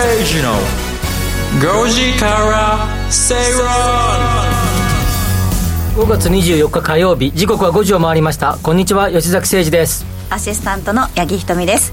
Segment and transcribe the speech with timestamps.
[0.00, 0.54] 吉崎誠二の
[1.84, 3.34] 5時から正
[5.94, 7.32] 論5月24日火曜日。
[7.32, 8.56] 時刻は5時を回りました。
[8.62, 10.06] こんにちは吉崎誠二です。
[10.30, 11.92] アシスタントの八木ひとみです。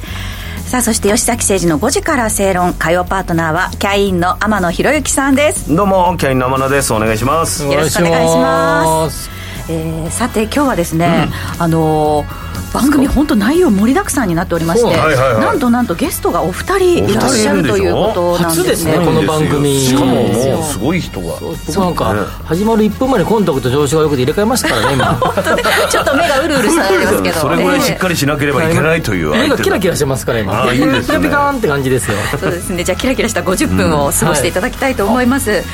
[0.68, 5.76] さあそして吉崎誠二の5時から正論火曜パートナーはキャインの天野博之さんです。
[5.76, 6.94] どうもキャインの天野です。
[6.94, 7.66] お願いします。
[7.66, 9.37] よろしくお願いします
[9.70, 18.70] えー、さて今日はですね、うん、あのー番組本当内容盛りだくさんになっておりまして、はいはいはい、なんとなんとゲストがお二人いらっしゃるということなんですね。
[18.70, 19.80] ですねこの番組。
[19.80, 21.40] しかももうすごい人が。
[21.40, 25.20] 僕なんか始まる1分前にコンタクト調子がよくて入れ替えましたからね今。
[25.90, 27.40] ちょっと目がうるうるしたんですけど。
[27.40, 30.64] それぐらいしっかりしなければいけないという目がキラキラしてますから今。
[30.64, 31.02] あいいですね。
[31.02, 32.18] ピカピカンって感じですよ。
[32.40, 32.84] そうですね。
[32.84, 35.66] じゃあキラキラした50分を過ごしていただきたいと思います、うんはい、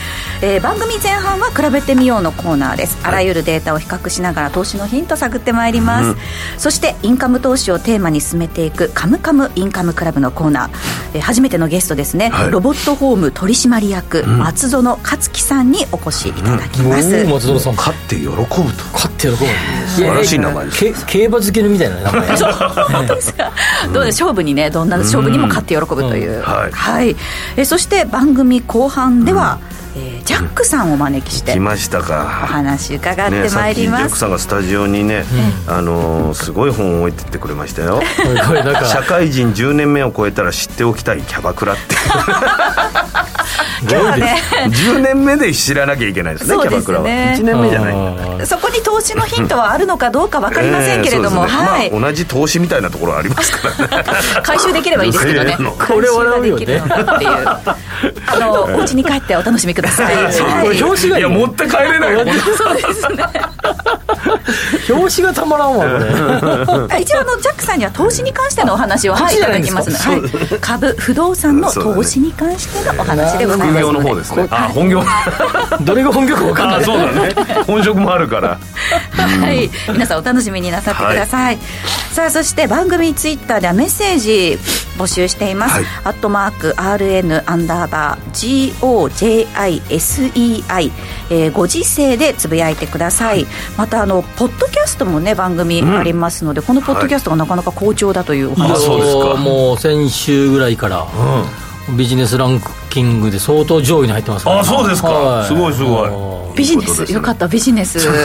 [0.42, 2.98] えー、番組前半は比べてみようのコーナーです。
[3.04, 6.16] あらゆるデータを比較しながら投資のヒント探ってまいります、うん、
[6.58, 10.70] そしてインカム投資をテーマに進めていく「カムカムインカムクラブ」のコーナー、
[11.16, 17.76] えー、初めてのゲストですね、はい、ロボットホーム取締役、松園克樹さんにお越しいただきます、うん、松園さん。
[17.76, 18.54] 勝って喜ぶと。
[18.94, 19.36] 勝って喜ぶ。
[19.88, 21.06] 素晴らしい名前です。
[21.06, 22.28] 競馬好きのみたいな名前。
[22.94, 23.52] 本当ですか、
[23.94, 27.16] どうで勝負にねどんな勝負にも勝って喜ぶという、はい、はい、
[27.56, 29.60] えそして番組後半では、
[29.96, 32.42] えー、ジャックさんをお招きして来ましたか。
[32.44, 35.24] お話伺ってまいります、ね、ジャックさんがスタジオにね、
[35.68, 38.02] うん、あのー、すごい本を置いてってくれましたよ。
[38.86, 41.96] 社会人10年目を超えたら知っておきたいキャバクラって
[43.82, 44.42] 今日はね。
[44.68, 47.06] 10年目で知らなきゃいけないですね、ね、キャバクラは。
[47.08, 48.46] 1年目じゃない。
[48.46, 54.04] そこに投資のヒントはあるのかどうか分かりませんけれども、えーね、はい、まあ、同じ投資みたいなところありますからね。
[54.44, 55.58] 回収できればいいですけどね。
[55.88, 56.82] これ笑うよねっていう。
[58.28, 62.16] あのお家に帰ってお楽しみください、 はい、表紙がいや持って帰れない
[62.58, 63.24] そうですね。
[64.90, 65.86] 表紙がたまらんわ
[66.66, 74.48] これ一応あのジャックさんには投資に関してのお話を、はい、いただきますので、はい、株不動産の投資に関してのお話でございます本業の方ですね。
[74.50, 75.04] あ本業。
[75.82, 76.84] どれが本業か分かんない。
[76.84, 77.36] そうだね。
[77.66, 78.58] 本職もあるから。
[79.18, 79.70] はい。
[79.92, 81.58] 皆さんお楽しみになさってください、
[82.12, 84.58] さあそして番組ツイッターではメッセージ
[84.98, 90.92] 募集しています、アットマーク RN アンダーバー GOJISEI、
[91.30, 93.46] えー、ご時世でつぶやいてください。
[93.78, 99.36] またあのポッドキャストもね番組ありますので、うん、このポッドキャストがなかなか好調だというお話、そうですか。
[99.36, 101.08] もう先週ぐらいから、うん、
[101.98, 106.58] ビジネスランキングで相当上位に入ってますから、あそうですか、はい、すごいすごい。
[106.58, 107.48] ビジネス、よかった。
[107.48, 108.00] ビジネス。
[108.00, 108.16] しょっ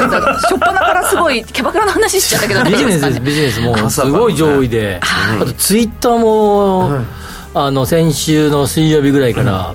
[0.60, 7.04] ぱなからすごいキャバクラの話しちゃったけどビジネスですビジネスもうすごい上位で、あとツイッターも、
[7.54, 9.74] あの先週の水曜日ぐらいから、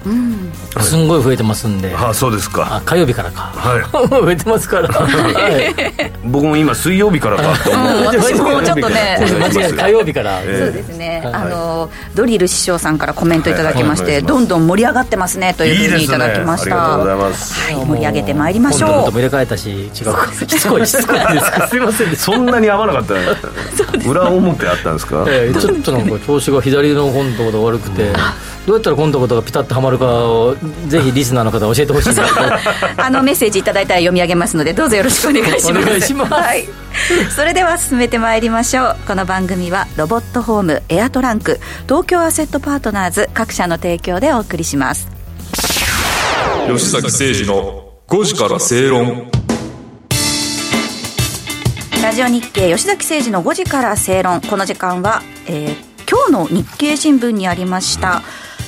[0.81, 2.81] すんごい増えてますんで、あそうですか。
[2.85, 7.71] 火曜日からか、はい、 増えてますから、 はい、僕も今水曜日からかと
[8.05, 9.19] 私もちょっとね。
[9.77, 16.75] 火曜日から、そうですね、あのドリル師匠さんからコメントいただきまして、どんどん盛り上がってますねというふうにいただきました。
[16.75, 17.53] ありがとうございます。
[17.61, 18.89] はい盛り上げてまいりましょう。
[18.91, 19.91] も入れ替えたし違う。
[19.91, 21.69] しつこいしつこいです。
[21.69, 23.13] すいませんそんなに合わなかった。
[24.09, 28.13] 裏表あったんですか、えー、ちょっとなんか調子が左のコントが悪くて。
[28.65, 30.55] どうやったら今度ことがピタッとはまるかを
[30.87, 32.09] ぜひリスナーの方教えてほしい
[32.97, 35.69] あのメッセージいただいたら読み上げますのでどうぞよろしくお願いします。
[35.69, 36.65] お願いします、はい、
[37.35, 38.95] それでは進めてまいりましょう。
[39.05, 41.59] この番組はロボットホームエアトランク
[41.89, 45.09] 東京アセットパートナーズ各社の提供でお送りします。
[46.67, 49.29] 吉崎誠二の5時から正論。
[52.01, 54.39] ラジオ日経吉崎誠二の5時から正論。
[54.39, 58.21] この時間は、えー、今日の日経新聞にありました、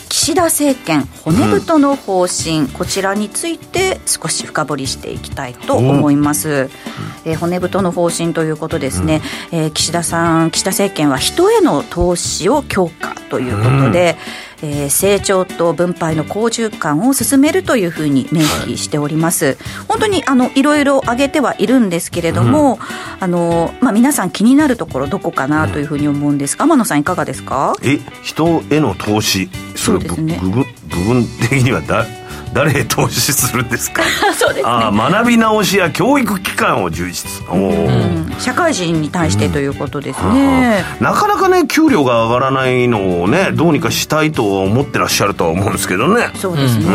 [0.10, 1.08] 岸田政権。
[1.26, 9.22] 骨太の方針、うん、こちらについて少し深掘りしていきたいと思います、うん、えー、骨太の方針ということですね、
[9.52, 14.16] うん、えー、岸田さん岸田政権は人への投資を強化ということで、
[14.62, 19.56] えー、成長と分配の好循環を進めるというふうに明記しております、はい、
[19.88, 22.80] 本当にあのいろいろ挙げてはいるんですけれども、うん、
[23.24, 27.74] あのまあ、皆さん気になるところどこかなというふうに思うんですが、天野さんいかがですか？
[27.82, 30.40] え人への投資そうですね。
[30.42, 30.66] 部分？
[31.00, 32.06] 部分的にはだ
[32.54, 34.02] 誰へ投資するんですか？
[34.38, 34.72] そうですね。
[34.72, 46.30] あ学び直しや教育機関を充実、うん、社会人に対してということですね、うん、なかなかね給料が上がらないのをねどうにかしたいとは思ってらっしゃるとは思うんですけどね。
[46.36, 46.86] そうですね、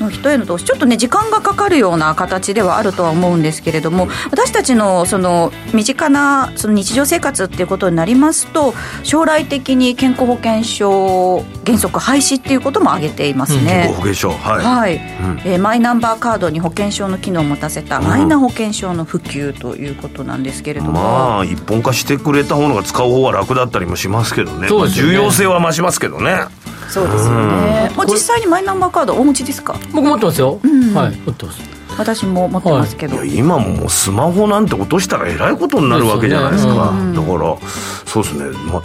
[0.00, 0.64] の人への投資。
[0.64, 14.94] ちょっとね時間がかかるような形ではあるとは思うんですけれども私たちのその身近なその日常生活っていうことになりますと将来的に健康保険証原則廃止っていうことも挙げていますね、健康保険証はい、はい。
[14.94, 15.00] うん、
[15.44, 24.76] えー、マイナンバーカードに保険証の機能を持たせたマイナ保険証の普及ということなんですけれども、まあ一本化してくれたものが使う方は楽だったりもしますけどね、ね。
[24.76, 26.44] まあ、重要性は増しますけどね
[26.88, 29.78] そうですよね、もう実際にマイナンバーカードお持ちですか？
[29.92, 31.60] 僕持ってますよ、うん、はい持ってます。
[31.98, 37.00] 私も持ってますけど、はい、今ももうスマホなんて落としたらえらいことになるわけじゃないですか、ね。
[37.00, 37.58] うん、だから
[38.06, 38.82] そうですね、まあ、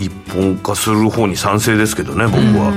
[0.00, 2.70] 一本化する方に賛成ですけどね僕は、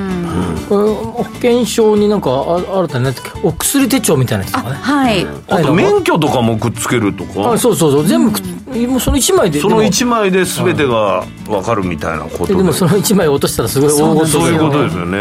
[0.70, 0.88] うん。
[0.88, 4.76] うん、保険証になんか新たになってお薬手帳みたいなやつとかね。
[4.76, 5.28] はい。
[5.48, 7.54] あと免許とかもくっつけるとか。
[7.54, 8.06] あそうそうそう。
[8.06, 8.44] 全部くっ
[8.88, 12.56] もうその1枚でその1枚で全てが分かるみたいなことで。
[12.56, 15.18] でもその1枚落としたらすごい大事そういうことですよね、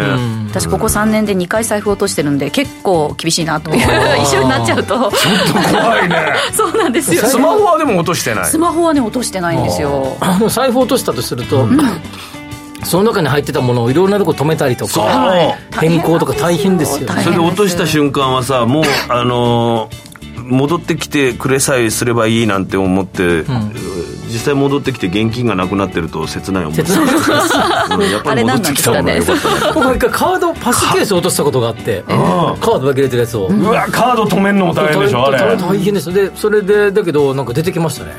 [0.48, 3.70] 私ここ3年で2回財布落としてるんで結構厳しいなと。
[3.70, 3.78] いう
[4.22, 4.94] 一緒になっちゃうと。
[4.94, 6.16] ちょっと怖いね。
[6.52, 7.24] そうなんですよ。
[7.24, 8.44] スマホはでも落としてない。
[8.46, 10.16] スマホはね落としてないんですよ。
[10.48, 11.68] 財布落としたとすると、
[12.84, 20.08] その中に入ってたものをいろんなとこ止めたりとか変更とか大変ですよ、ね、それで落とした瞬間はさもうあのー
[20.48, 23.72] 戻ってきてくれさえすればいいなんて思って、うん、
[24.28, 26.76] 実際戻ってきて現金がなくなってると切ない思い。
[26.76, 29.72] 切ないやっぱり戻ってきた方がよかったね。
[29.74, 33.46] 僕一回カードパスケース落としたことがあって、カードだけ入れてるやつを。
[33.46, 35.56] うわカード止めるのも大変でしょあれ。
[35.56, 38.12] 大変ですでそれでだけどなんか出てきましたね。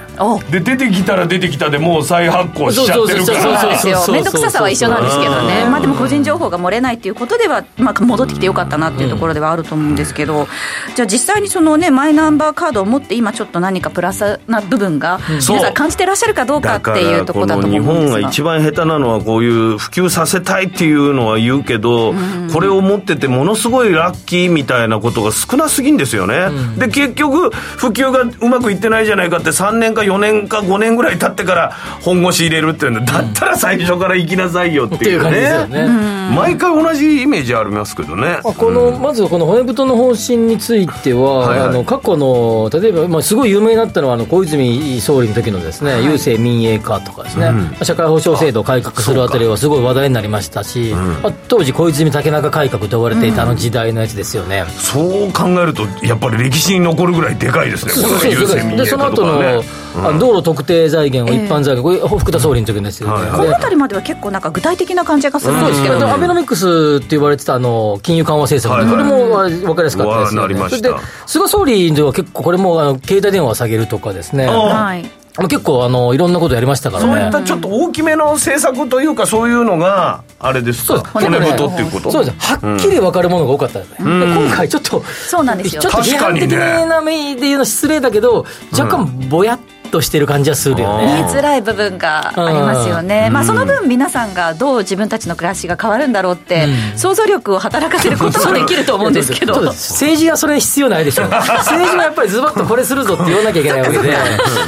[0.49, 3.59] で出てきたら出てきたでもう再発行しちゃってるから。
[3.59, 5.65] そうですよ面倒くささは一緒なんですけどね。
[5.69, 10.47] まあでも個人情報が漏れないっていうことでは、まあ、戻ってきてよかったなっていうところではあると思うんですけど、
[10.95, 17.93] じゃあ実際にそのねマイナンバーカードを持って今ちょっと何かプラスな部分が皆さん感じてらっしゃるかどうかっていうところだと思うんですが。
[17.93, 22.15] 日本が一番下手なのはこういう普及させたいっていうのは言うけど、
[22.51, 31.71] これを持っててものすごいラッキーみたいなことが少なすぎんですよね、で結局普及がうまくいってないじゃないかって3年か4年か5年ぐらい経ってから
[32.01, 33.05] 本腰入れるっていうの。
[33.05, 35.87] だったら最初から行きなさいよっていうね,、ね。
[36.35, 38.39] 毎回同じイメージありますけどね。
[38.43, 70.93] この、まずこの骨太の方針については、はいはい、あの過去の例えば、まあ、すごい有名になったのはあの小泉総理の時のですね、はい、郵政民営化とかですね、うん、社会保障制度を改革するあたりはすごい話題になりましたし、うん、当時小泉竹中改革と呼ばれていたあの時代のやつですよね、うん、そう考えるとやっぱり歴史に残るぐらいでかいですねこの郵政民営化とか、ね、でその後の、道路特定財源を一般財源、これ福田総理の時ですよね、この辺りまでは結構なんか具体的な感じがするんですけど、アベノミクスって言われてたあの金融緩和政策、これも分かりやすかったですよね、それで
[71.25, 74.47] 菅総理では結構これもあの携帯電話を下げるとかですね。
[74.47, 77.13] はい結構あのいろんなことやりましたからね。
[77.13, 80.99] そういったちょっと大きめの政策というかそういうのがあれですか？
[81.13, 82.11] 骨太っていうこと？
[82.11, 82.37] そうです。
[82.39, 85.81] はっきり分かるものが多かったですね、うん、今回ちょっとそうなんですよ。
[85.81, 91.05] ちょっと批判的な目で言うの失礼だけど若干ぼやっとしてる感じはするよね。
[91.05, 99.61] 見えづらい部分がありますよね、まあ、その分皆さんがどう自分たちの暮らしが変わるんだろうって、想像力を働かせることもできると思うんですけど。
[99.61, 104.17] 政治はそれ必要ないでしょ 政治はやっぱりズバッとこれするぞって言わなきゃいけないわけで。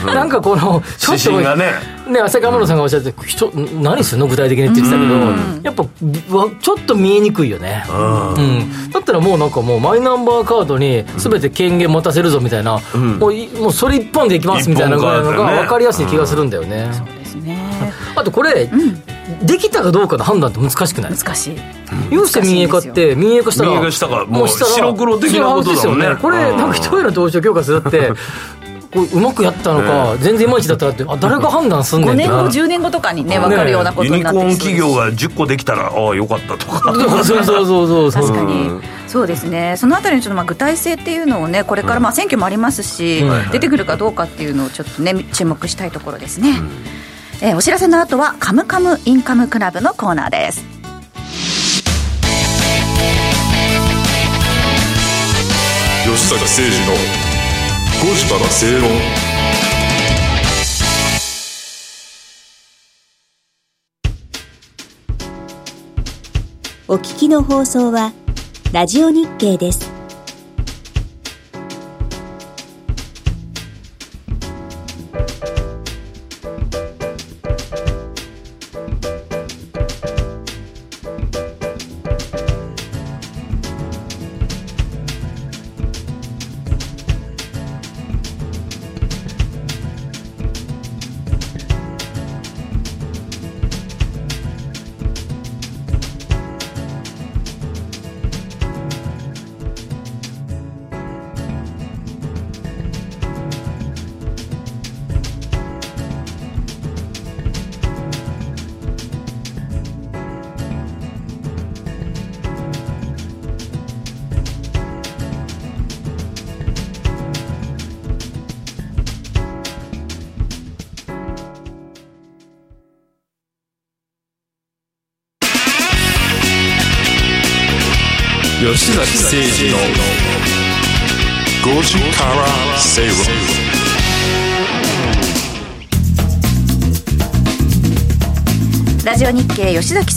[0.05, 3.49] なんかこのちょっとねね、浅川真さんがおっしゃって人
[3.81, 5.15] 何するの具体的にって言ってたけど、
[5.63, 5.83] やっぱ
[6.61, 17.57] ちょっと見えにくいよね、うん、だったらもうなんかもうマイナンバーカードに全て権限持たせるぞみたいな、うん、もうもうそれ一本でいきますみたいなぐらいのが分かりやすい気がするんだよね、そうですね。
[18.15, 18.69] あとこれ、
[19.41, 21.55] できたかどうかの判断って難しくない難しい。
[22.09, 26.15] 郵政民営化って民営化したら民営化したかもう白黒的なことだもんね。
[26.21, 28.11] これなんか一人の投資を強化するって
[28.91, 36.93] こううまくやったのか、全然いまいちだったらってあ誰が判断すんねん5年後10年後とかにね分かるようなことになってユニコーン企業が10個できたらああよかったとか。
[37.23, 38.81] そうそうそうそう確かに。
[39.07, 39.75] そうですね。
[39.77, 46.49] そのあたりのちょっとまあ具体性っていうのをねこれからまあ選挙もありますし、出てくるかどうかっていうのをちょっとね注目したいところですね、
[47.41, 50.65] えー、お知らせの後はカムカムインカムクラブのコーナーです。
[56.03, 56.69] 吉坂誠二
[57.25, 57.30] の
[58.01, 58.89] ゴジパが正論
[66.87, 68.11] お聞きの放送は
[68.73, 70.00] ラジオ日経です。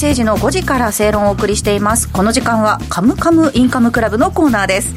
[0.04, 2.10] 経吉崎誠二の5時から正論をお送りしています。
[2.10, 4.94] この時間はカムカムインカムクラブのコーナーです。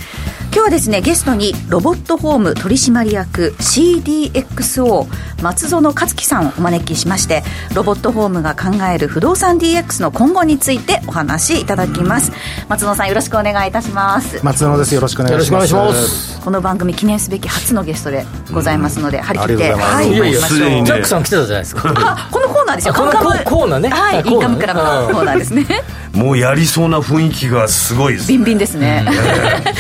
[0.48, 5.06] 今日はですねゲストにロボットホーム取締役 CDXO
[5.44, 7.44] 松園克樹さんをお招きしまして
[7.76, 12.32] ロボットホームが考える不動産 DX の今後についてお話しいただきます。
[12.68, 14.44] 松野さんよろしくお願いいたします。
[14.44, 14.96] 松野です。
[14.96, 16.42] よろしくお願いします。
[16.42, 19.74] この番組記念すべき初のゲストでございますので、張り切って。
[19.74, 20.10] はい。
[20.10, 21.94] いやいやジャックさん来てたじゃないですか。
[21.96, 22.94] あこのコーナーですよ。
[22.94, 23.90] コーナーね。
[23.90, 25.66] はいインカムクラブのコーナーですね
[26.18, 29.06] もうやりそうな雰囲気がすごいですビンビンですね、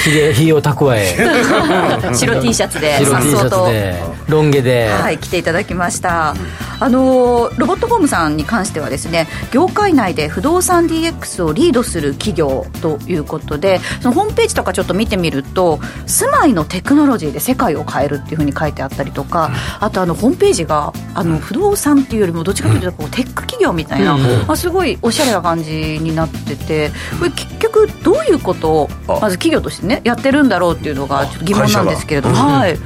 [0.03, 1.17] ひげひげを蓄え。
[2.13, 3.65] 白 T シャツで白さっ T シャそうと。
[3.65, 6.35] ツでロン毛で、はい、来ていただきました、
[6.79, 29.19] あのロボットホームさんに関してはですね業界内で不動産 DX をリードする企業ということでそのホームページとかちょっと見てみると住まいのテクノロジーで世界を変えるっていうふうに書いてあったりとかあとあのホームページがあの不動産っていうよりもどっちかというとこうテック企業みたいな、まあ、すごいおしゃれな感じになっててこれ結局どういうことをあ。
[29.21, 32.77] まず企業としてねやってるんだろうっていうのがちょっと疑問なんですけれども、はい、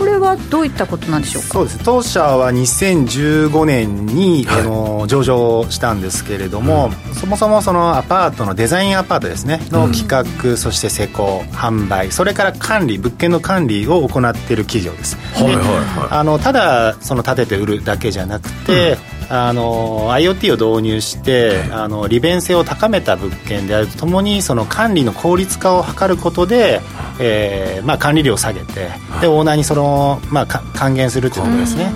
[0.00, 1.48] これはどういったことなんでしょうか？
[1.50, 1.84] そうです。
[1.84, 9.60] 当社は2015年に、あの上場したんですけれども、そもそもそのアパートのデザインアパートですね。
[9.70, 18.96] の企画、そして施工販売それから管理物件の管理を行っている企業です、はいはいではあのただその建てて売るだけじゃなくて、
[19.28, 26.80] あの IoT を導入してあの利便性を高めた物件であるとともにその管理の効率化を図ることで、
[27.20, 28.88] えーまあ、管理料を下げて
[29.20, 29.89] でオーナーにその、
[30.30, 31.92] まあ、か還元するということですね、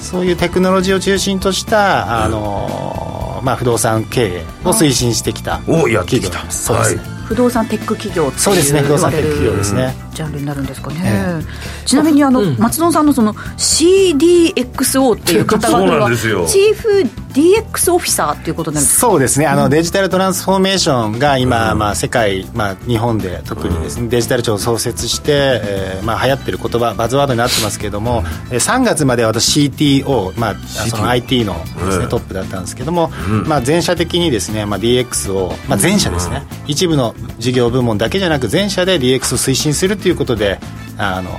[0.00, 6.30] そういうテクノロジーを中心とした、あのまあ、不動産経営を推進してきた企業。
[6.30, 8.80] ですそうですね、不動産テック企業っていうそうですね。
[8.82, 11.42] 不動産テック企業ですね、ジャンルになるんですかね、
[11.86, 16.46] ちなみにあの、松野さんのその CDXO っていう方々そうなはんですよ。
[16.46, 19.10] チーフ DX オフィサーっていうことになるんですか？
[19.12, 19.46] そうですね。
[19.46, 31.54] あの、デジタルトランスフォーメーションが今、まあ、世界、まあ、日本で特にですね、デジタル庁を創設して、えーまあ、流行ってる言葉バズワードになってますけれども、えー3月まで私 CTO、まあ、その IT の
[31.86, 33.08] です、ね、トップだったんですけども、
[33.46, 40.58] まあ、全社的にですね、まあ、DX を、まあ、全社ですね、一部の事業部門だけじゃなく全社で DX を推進するということで
[40.98, 41.30] あの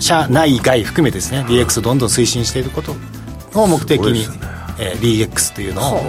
[0.00, 2.94] 社内外含めてですね DX をどんどん推進していくこと
[3.54, 4.26] を目的に、
[4.80, 6.00] えー DX というのを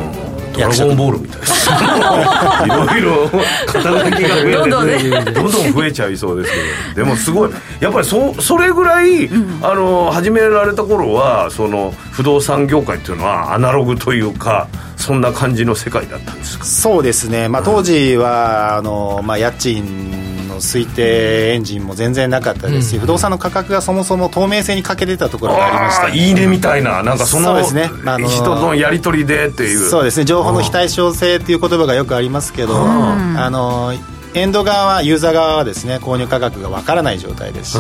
[0.54, 1.70] ドラゴンボールみたいです。
[2.66, 3.30] いろいろ
[3.68, 6.54] 肩書きが増えてどんどんねどんどん増えちゃいそうです
[6.94, 7.06] けど。
[7.06, 7.50] でもすごい。
[7.80, 9.30] やっぱりそそれぐらい、
[9.62, 16.66] あの始められた頃はその不動産業界っていうのはアナログというかそんな感じの世界だったんですか？
[16.66, 20.29] そうですね、まあ、当時はあの、まあ、家賃の
[20.60, 27.90] 推定エンジンも全然なかったですし、不動産の価格がそもそも透明性に欠けてたところがありましたいいねみたいななんかそのそうですね。
[28.06, 29.90] あの人のやり取りでっていう。
[29.90, 30.26] そうですね。
[30.26, 33.94] 情報の非対称性っていう言葉がよくありますけど、あの
[34.34, 37.78] エンド側はユーザー側はですね購入価格がわからない状態ですし、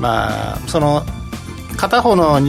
[0.00, 1.02] まあその
[1.76, 2.40] 片方の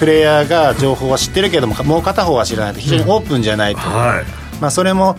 [0.00, 4.24] プレイヤーが情報は知ってるけどももう片方は知らないと非常にオープンじゃないと、はい。
[4.60, 5.16] まあ、それも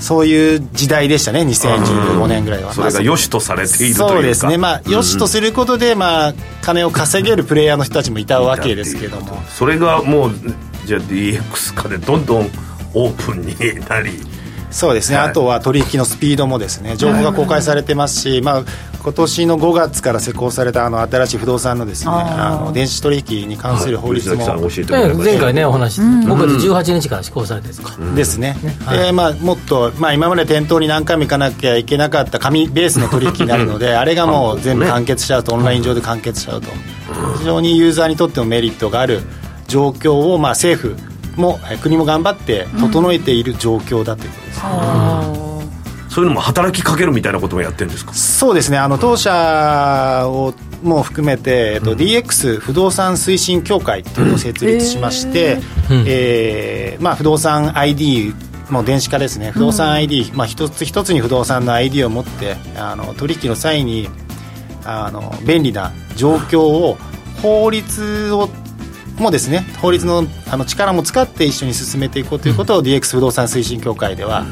[0.00, 4.08] そういう時代でしたね2015年ぐらいは、それが良しとされているというか。
[4.08, 4.58] そうですね。
[4.58, 9.42] まあ良しとすることで、まあ、金を稼げるプレイヤーの人たちもいたわけですけども。
[9.48, 10.32] それがもう
[10.86, 12.50] じゃあ DX 化でどんどん
[12.94, 13.54] オープンに
[13.88, 14.12] なり
[14.70, 15.28] そうですね、はい。
[15.28, 18.64] あとは取引のスピードもですね情報が公開されてますし、まあ、
[19.02, 28.56] 今年の5月から施行されたあの新しい不動産のですねあの電子取引に関する法律も、藤崎さん教えてもらい前回ねお話5月18日から施行されてるんですか、ですね、
[28.90, 36.68] でまあ、もっと、まあ、今まで店頭に何回も行かなきゃいけなかった紙ベースの取引になるのであれがもう全部完結しちゃうと、オンライン上で完結しちゃうと、
[37.38, 39.22] 非常にユーザーにとってもメリットがある
[39.68, 41.07] 状況を、まあ、政府
[41.38, 44.60] もえ国も頑張って整えている状況だということです、
[46.14, 48.12] そういうのも働きかけるみたいなこともやってるんですか？
[48.12, 48.78] そうですね。
[48.78, 50.52] あの当社を
[50.82, 55.58] も含めて、えっと DX 不動産推進協会というのを設立しまして、
[56.06, 58.32] えーまあ、不動産 ID
[58.70, 59.50] もう電子化ですね。
[59.50, 64.08] 不動産 ID、まあ、一つ一つに不動産の ID を持ってあの取引の際に
[64.84, 66.96] あの便利な状況を
[67.42, 68.48] 法律を
[69.22, 74.44] もですね法律のあの力も使って一緒に進めていこうということを DX 不動産推進協会では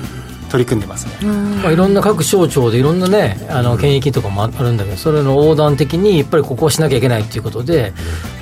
[0.51, 1.29] 取り組んでますね、
[1.63, 7.93] まあ、いろんな各省庁でいろんなねあの権益とかもあるんだけどそれの横断的にやっぱりここをしなきゃいけないということで、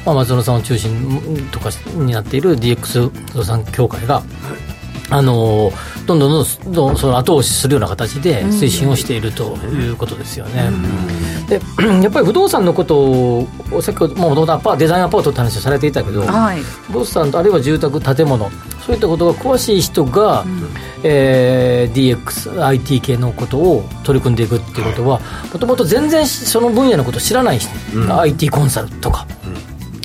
[0.04, 4.22] まあ、松野さんを中心とかになっている DX 不動産協会が
[5.10, 5.70] あの
[6.06, 10.70] どんどんどんどんその後押しするような形で推進をしているということですよね。
[11.48, 11.60] で
[12.02, 13.46] やっぱり不動産のことを
[13.82, 16.60] 先ほどもともとデザインアパートって話をされていたけど、はい。
[16.60, 18.50] 不動産あるいは住宅建物
[18.84, 20.44] そういったことが詳しい人が、
[21.02, 25.20] えー DX、IT 系のことを取り組んでいくっていうことは
[25.52, 27.70] もともと全然その分野のことを知らない人、
[28.20, 29.26] IT コンサルとか。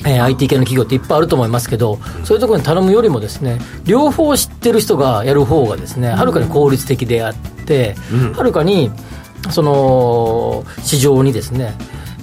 [0.05, 7.95] えー IT 系の企業っていっぱいあると思いますけど、そういうところに頼むよりもですね、両方知ってる人がやる方がですね、はるかに効率的であって、
[8.33, 8.91] はるかに
[9.51, 11.75] その市場にですね、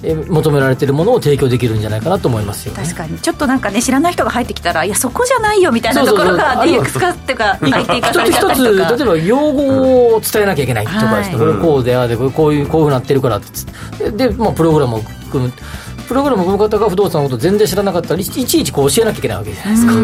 [0.03, 2.83] えー求められているものを提供できるんじゃないかなと思いますよ、ね。
[2.83, 3.17] 確かに。
[3.17, 6.27] ちょっとなんかね知らない人が入ってきたらいやそこじゃないよみたいなそうそうそう。
[6.27, 14.11] ところが DX 化っていうか IT 化され一つちゃったりとか一つ、例えば用語を伝えなきゃいけないとかですね、はいこれこうでああで、これこういう、こういうふうになってるからって。
[14.11, 15.53] で、まあ、プログラムを組む。
[16.07, 19.99] プログラムを組む方が不動産のこと全然知らなかったらいちいちこう教えなきゃいけないわけじゃないですか、ま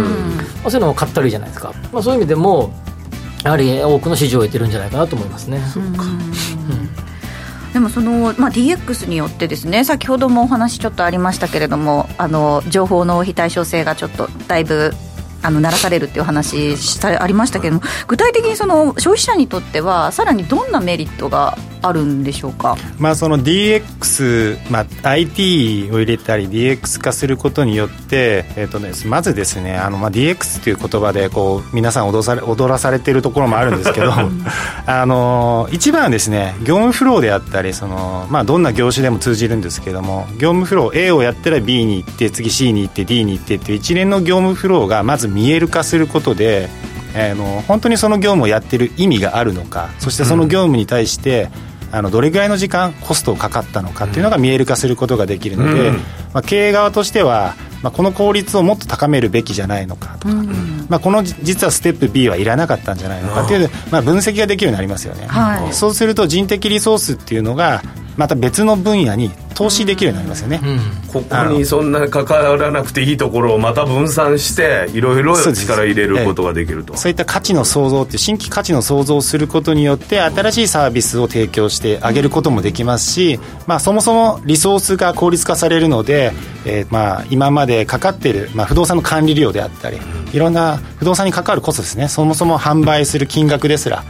[0.66, 2.74] あ、そういうのもかったるいじゃないですか、まあ、そういう意味でも
[3.46, 5.62] やはり多くの支持を得てるんじゃないかなと思いますね。
[7.74, 14.92] でもその、まあ、DX によってですね先ほどもお話ちょっとありましたけれどもあの情報の非対称性がちょっとだいぶ
[15.44, 22.78] あの鳴らされるっていう話したありましたけれども具体的にその消費者にとってはさらにどんなメリットがあるんでしょうか？
[22.98, 34.14] まあ、その DX、まあ、IT を入れたり DX 化することによって、えーとね、まずですねあの、まあ、DX という言葉でこう皆さん踊され踊らされているところもあるんですけど
[34.86, 46.70] あの一番はですね業務フローであったりその、まあ、どんな業種でも通じるんですけども業務フロー A をやったら B に行って次 C に行って D に行ってっていう一連の業務フローがまず見える化することで
[47.16, 51.50] あの本当にその業務をやってる意味があるのかそしてその業務に対して、
[51.94, 55.92] あのどれぐらいの時間コストをかかったのかっていうのが見える化することができるので、
[56.34, 57.54] まあ、経営側としては、
[57.84, 60.34] まあ、この効率をもっと高めるべきじゃないのかとか、
[60.90, 65.74] まあ、この実はステップ B はいらなかったんじゃないのかっていう、まあ、分析ができるようになりますよね、はい。
[65.74, 67.84] そうすると人的リソースっていうのが
[68.18, 70.62] また別の分野に投資できるようになりますよね、
[71.08, 76.96] ここにそんな関わらなくていいところをまた分散していろいろ力入れることができると。
[76.98, 86.32] そういった価値の創造って新規価値の創造をすることによって新しいサービスを提供してあげることもできますし、まあ、そもそもリソースが効率化されるので、
[86.66, 89.98] えーまあ今までかかっている、まあ、不動産の管理料であったり
[90.34, 92.08] いろんな不動産に関わるコストですね。
[92.08, 94.04] そもそも販売する金額ですら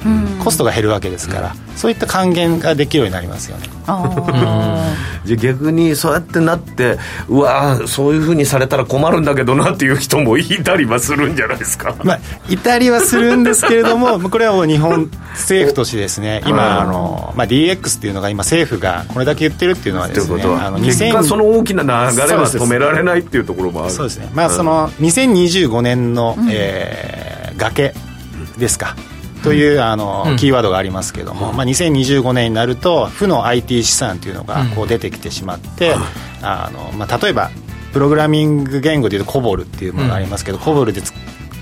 [0.44, 3.68] コストが減るわけですからそういった還元ができるようになりますよね。
[5.26, 11.96] じゃあ逆にそうやってなってうわーそういうふうにされたら困るんだけどなっていう人もいたりはするんじゃないですか。
[12.04, 12.20] まあ、
[12.50, 23.94] いたりはするんですけれども、 これはもう日本政府としてですね、今、あのまあ、DX っていうのが今、政府がこれだけ言ってるっていうのはといですね、結果その大きな流れは止められないっていうところもある。
[23.94, 27.94] そうですね、まあ、その2025年の、えー崖
[28.58, 28.96] ですか。
[29.44, 35.96] というあの、キーワードがありますけれども、まあ、2025年になると負の IT 資産というのがこう出てきてしまって、
[36.42, 37.52] あのまあ、例えば
[37.92, 41.14] プログラミング言語でいうとコボルっていうものがありますけど、コボルでつ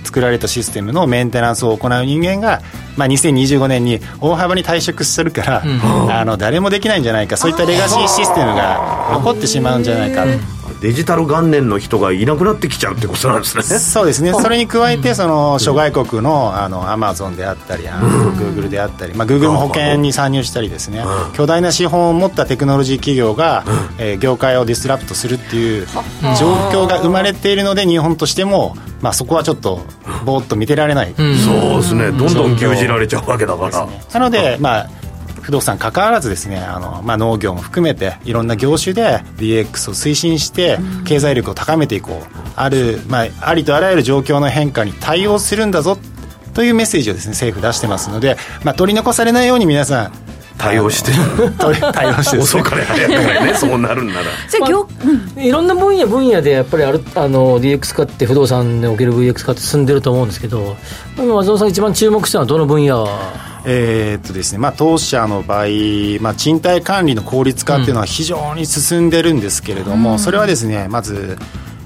[0.03, 2.61] 作られたシステムのメンテナンスを行う人間が、
[2.97, 10.25] まあ、2025年に大幅に退職するから、あの誰もできないんじゃないかそういったレガシーシステムが残ってしまうんじゃないか
[10.81, 13.63] デジタル元年の人がいなくなってきちゃうってことなんですね。
[13.63, 23.63] そうですね、それに加えて、その諸外国のあのアマゾンであったり、グーグルであったり、まあ、グーグルも保険に参入したりですね、巨大な資本を持ったテクノロジー企業が、
[23.99, 25.87] えー業界をディスラプトするっていう
[26.39, 29.81] 状況が生まれているので、日本としても、まあ、そこはちょっと、
[30.25, 31.13] ぼーっと見てられない。
[31.15, 31.27] そう
[31.77, 32.11] ですね。
[32.11, 33.87] どんどん牛耳られちゃうわけだから。
[34.13, 34.89] なので、まあ、
[35.41, 42.41] 不動産関わらずですねあの、まあ、農業も含めていろんな業種で DX を推進して経済力を高めていこう。
[42.55, 45.97] ある、まあ、ありとあらゆる状況の変化に対応するんだぞ
[46.53, 50.11] というメッセージをですね政府出してますので、まあ、取り残されないように皆さん
[50.57, 51.11] 対応して
[51.93, 54.25] 対応してですね遅かれ早かれねそうなるんなら。
[54.47, 54.87] それ業、
[55.37, 60.77] いろんな分野分野でやっぱりあるあの DX 化って不動産における VX 化って進んでると思うんですけど
[61.17, 63.07] 今松尾さん一番注目したのはどの分野？
[63.65, 65.65] えーっとですねまあ、当社の場合、
[66.21, 71.37] まあ、賃貸管理の効率化っていうのは非常に進んでるんですけれども、それはですねまず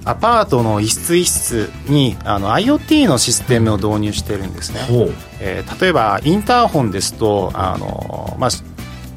[0.05, 4.79] アパートの一室一室にあの IoT のシステムを導入してるんですね、
[5.41, 8.49] えー例えばインターホンですとあの、まあ、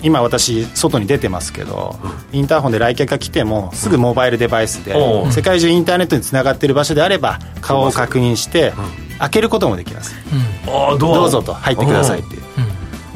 [0.03, 1.99] 今私外に出てますけど、
[2.33, 5.29] インターホンで来客が来てもすぐモバイルデバイスで、う。
[5.29, 8.73] ん世界中インターネットにつながっている場所であれば顔を確認して、
[9.19, 10.15] 開けることもできます、
[10.67, 11.31] ああどう？
[11.31, 12.43] ぞと入ってくださいっていう、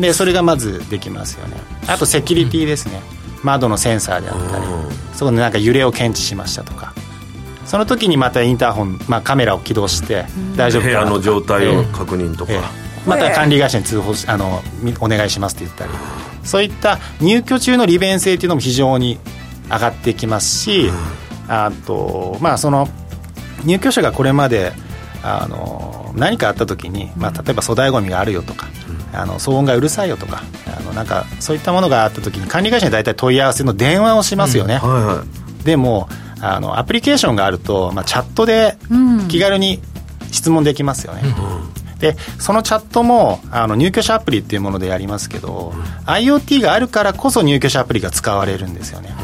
[0.01, 1.57] でそれがまずできますよね。
[1.87, 3.01] あとセキュリティですね、
[3.43, 4.65] 窓のセンサーであったり、
[5.15, 6.93] そこでなんか揺れを検知しましたとか。
[7.65, 12.61] その時にまたインターホン、まあ、カメラを起動して大丈夫か部屋の状態を確認とか、ええ。
[13.07, 15.91] また管理会社に通報しあのみお願いしますって言ったり
[16.45, 19.19] そういった入居中の利便性っていうのも非常に
[19.71, 20.91] 上がってきますし、
[21.49, 22.89] あとまあその
[23.65, 24.73] 入居者がこれまで
[25.23, 28.67] あの何かあった時に、まあ、例えば粗大ごみがあるよとか、
[29.13, 35.25] あの騒音がうるさいよとかあのなんかそういったものがあった時に管理会社に大体問い合わせの電話をしますよね、はいは
[35.61, 35.65] い。
[35.65, 36.09] でも
[36.41, 38.77] あのアプリケーションがあると、まあ、チャットで
[39.29, 39.81] 気軽に
[40.33, 41.23] 質問できますよね、
[42.03, 45.73] でそのチャットもあの入居者アプリっていうものでやりますけど、
[46.05, 49.15] IoT があるからこそ入居者アプリが使われるんですよね、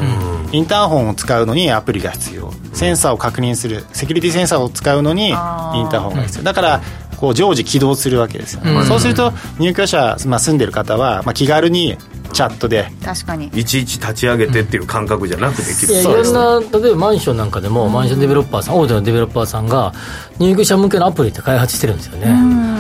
[0.53, 2.53] インターホンを使うのにアプリが必要。
[2.73, 6.45] センサーを確認するセキュリティセンサーを使うのにインターホンが必要。
[6.45, 6.81] だから
[7.17, 11.99] こう常時起動するわけですよね、そうすると入居者、まあ、住んでる方は、まあ、気軽に
[12.33, 13.47] チャットで確かに。
[13.47, 19.93] いちいち立ち上げてっていう感覚じゃなくできる、いやいろんな例えばマンションなんかでも、マンションデベロッパーさん大手のデベロッパーさんが
[20.39, 22.27] 入居者向けのアプリって開発してるんですよね、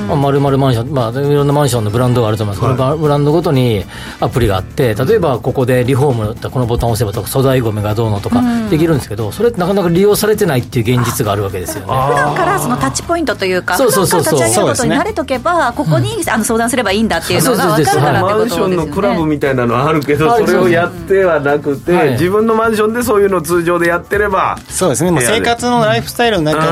[0.08, 3.84] まあ、丸々マンション、まあ、いろんなマンションのブランドがあると思います、このブランドごとに
[4.20, 11.86] アプリがあって例えばここでリフォームだったらこのボタンを押せばとか粗大ごみがどうのとかできるんですけどそれってなかなか利用されてないっていう現実があるわけですよね。
[11.86, 14.40] 普段からそのタッチポイントというかそうそうそうそう。
[14.40, 18.76] 立ち上げることに慣れとけばここにあの相談すればいいんだっていうのが分かるからってマことですよね。
[18.76, 20.46] ンションのクラブみたいなのはあるけど、はい。
[20.46, 22.10] それをやってはなくて、はい。
[22.12, 25.10] 自分のマンションでそういうのを通常でやってればそうですね。
[25.10, 26.62] もう生活のライフスタイルの中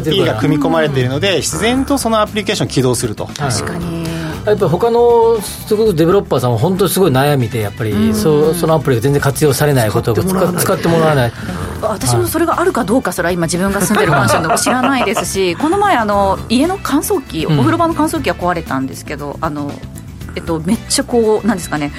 [0.00, 4.04] でが組み込まれているので自然とそのアプリケーション起動すると、確かに。
[4.46, 11.32] やっぱり他のすごくデベロッパーさんは本当にすごい悩みでやっぱりそそのアプリが全然活用されないことを使使ってもらわない。
[11.82, 19.70] 私もそれがあるかどうかすら今自分が住んでるマンションでも知らないですし この前あの家の乾燥機お風呂場の乾燥機が壊れたんですけどあの
[20.34, 21.92] えっとめっちゃこうなんですかね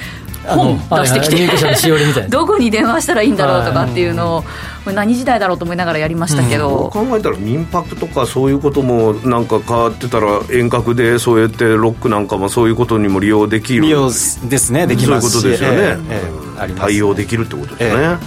[0.48, 2.28] 本出してきて、しおりみたいな。
[2.28, 4.44] どこに電話したらいいんだろうとかっていうのを、
[4.92, 13.82] 何時代だろうと思いながらやりましたけど、考えたら民泊とかそういうこともなんか変わってたら遠隔でそうやってロックなんかもそういうことにも利用できる。
[13.82, 15.30] 利用ですねできます。
[15.30, 16.22] しそういうことですよね、えええ
[16.56, 18.18] えあります対応できるってことですね、や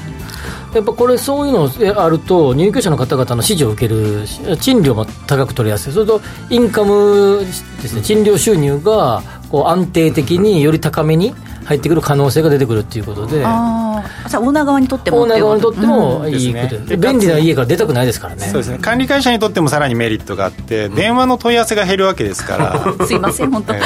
[0.79, 4.25] っぱこれ、そういうのあると、入居者の方々の支持を受ける、
[4.59, 7.45] 賃料も高く取りやすい、それとインカム
[7.81, 18.47] ですね、賃料収入がこう安定的により高めに入ってくる可能性が出てくるっていうことで、ああじゃあオーナー側にとってもオーナー側にとってもいいうんことで、便利な家から出たくないですからね。
[18.47, 18.77] そうですね。
[18.79, 22.95] 管理会社にとってもさらにメリットがあって、電話の問い合わせが減るわけですから。
[23.05, 23.81] すいません本当、え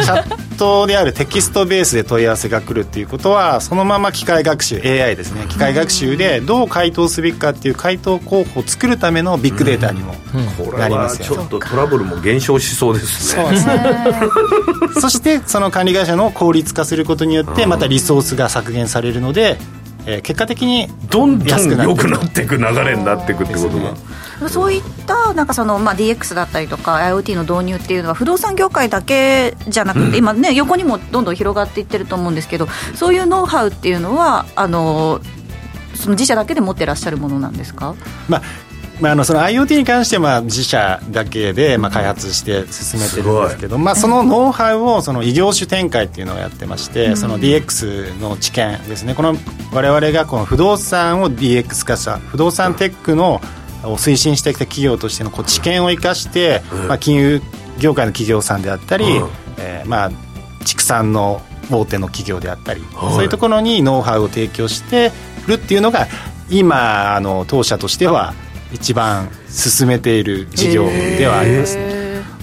[0.00, 0.04] え。
[0.04, 5.46] チャットであるテキストベースで問い合わせが来るっていうことはそのまま機械学習 AI ですね。
[5.48, 10.14] 機械学習でどう回答すべきかっていう回答候補を作るためのビッグデータにも
[10.76, 11.28] なりまはすよ。
[11.30, 13.42] ねちょっとトラブルも減少しそうですね。
[13.42, 13.80] そうですね。
[15.00, 19.56] そしてその管理会社の効率化することによってまたリソースが削減されるので、
[20.06, 23.78] えー結果的にどんどん安くなって良くなっていく流れになっていくってこと
[24.40, 35.20] が、そういったなんかその、まあ、DX だったりとか IoT の導入っていうのは不動産業界だけじゃなくて、今ね横にもどんどん広がっていってると思うんですけどそういうノウハウっていうのはあの
[35.94, 37.94] その自社だけで持ってらっしゃるものなんですか？
[38.30, 38.42] まあ
[39.00, 49.14] まあ、あのその IoT に関しては自社だけでまあ開発して進めてるんですけど、まあ、そのノウハウをその異業種展開っていうのをやってまして、その DX の知見ですね。
[49.14, 49.34] この
[49.72, 53.40] 我々がこの不動産を DX 化した不動産テックの
[53.84, 57.42] を推進してきた企業としてのこう知見を生かして、まあ、金融
[57.78, 59.28] 業界の企業さんであったり、うん。
[59.58, 60.10] えーまあ、
[60.64, 65.12] 畜産の大手の企業であったり、そういうところにノウハウを提供して
[65.46, 66.06] るっていうのが
[66.50, 68.34] 今あの当社としては
[68.72, 71.98] 一番進めている事業ではありますね。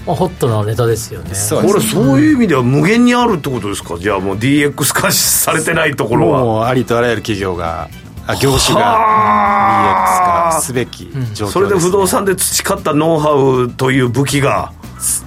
[0.06, 1.34] まあ、ホットなネタですよね。
[1.34, 3.98] そうこれそういう意味では無限にあるってことですか？
[3.98, 6.44] じゃあもう DX 化されてないところは。
[6.44, 7.90] もうありとあらゆる企業が
[8.28, 11.50] あ業種が DX 化すべき状況です、ね。
[11.50, 14.74] それで不動産で培ったノウハウという武器が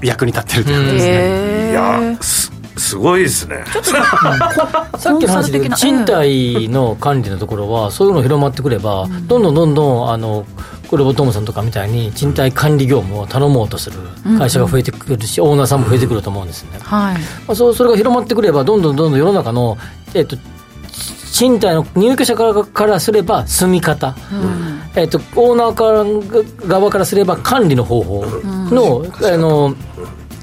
[0.03, 2.19] 役に立ってるということですね、いや
[2.79, 3.65] すすごいですね。
[4.99, 10.47] さっきの話で賃貸の管理のところはそういうの広まってくれば、どんどんどんどんあの
[10.89, 13.99] これボトムさんとかみたいに賃貸管理業務を頼もうとする
[14.39, 17.15] 会社が増えてくるし、オーナーさんも増えてくると思うんですね、はい。
[17.47, 19.77] まあ、そうそれが広まってくればどんどんどんどん世の中の、
[20.15, 20.37] えっと
[21.33, 24.17] 賃貸の入居者からからすれば住み方、
[24.97, 25.93] えっとオーナーか
[26.65, 29.77] ら側からすれば管理の方法の、あの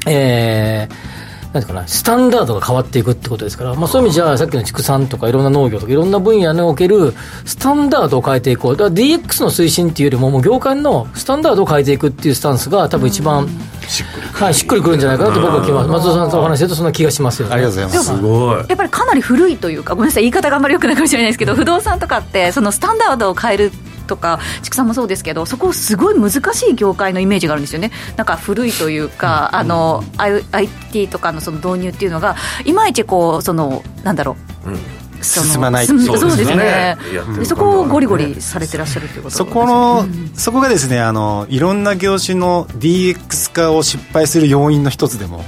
[0.08, 1.15] えー
[1.56, 7.14] なんかな、スタンダードが変わっていくってことですから、まあ、そういう意味じゃ、さっきの畜産とか、いろんな農業とか、いろんな分野における
[7.46, 13.48] スタンダードを変えていこう、だから DX の推進っていうよりも、もう業界のスタンダードを変えていくっていうスタンスが、多分一番、
[13.88, 17.48] しっくり,、はい、しっくりくるんじゃないかなと僕は気が、松尾さんとお話しすると、そんな気がしますよ。
[17.48, 17.54] ね。
[17.54, 18.16] ありがとうございます。
[18.16, 18.58] すごい。
[18.58, 23.72] やっぱりかなり古いというかごめんなさい言い方があんまり良くないかもしれないですけど不動産とかってそのスタンダードを変える
[24.06, 27.92] とか畜産もそうですけどそこすごい難しい業界のイメージがあるんですよね。
[28.18, 34.78] なんか古いというか、あの IT とかのその導入っていうのがいまいちこうそのなんだろう、その
[35.26, 36.98] 進まない進そうそうですね。
[37.44, 45.44] そこをゴリゴリされてらっしゃるということそこの、そこがですねあのいろんな業種の DX 化を失敗する要因の一つでも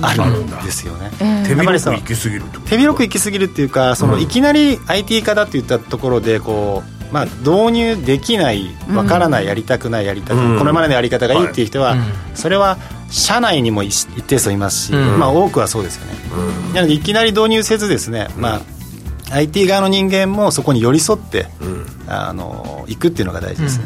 [0.00, 1.10] あるんですよね、
[1.44, 2.60] 手やっぱりその広く行き過ぎると。
[2.60, 10.58] 手広く行き過ぎるっていうかその、いきなり IT 化だって言ったところでこう、まあ、導入できないわからない、やりたくないやりたくない、うん。
[10.58, 11.96] これまでのやり方がいいっていう人は、
[12.34, 12.78] それは
[13.10, 16.14] 社内にも一一定数いますし、まあ、多くはそうですよね、
[16.74, 18.60] なのでいきなり導入せずですね、まあ
[19.32, 21.46] IT 側の人間もそこに寄り添って、
[22.06, 23.84] あの行くっていうのが大事ですね、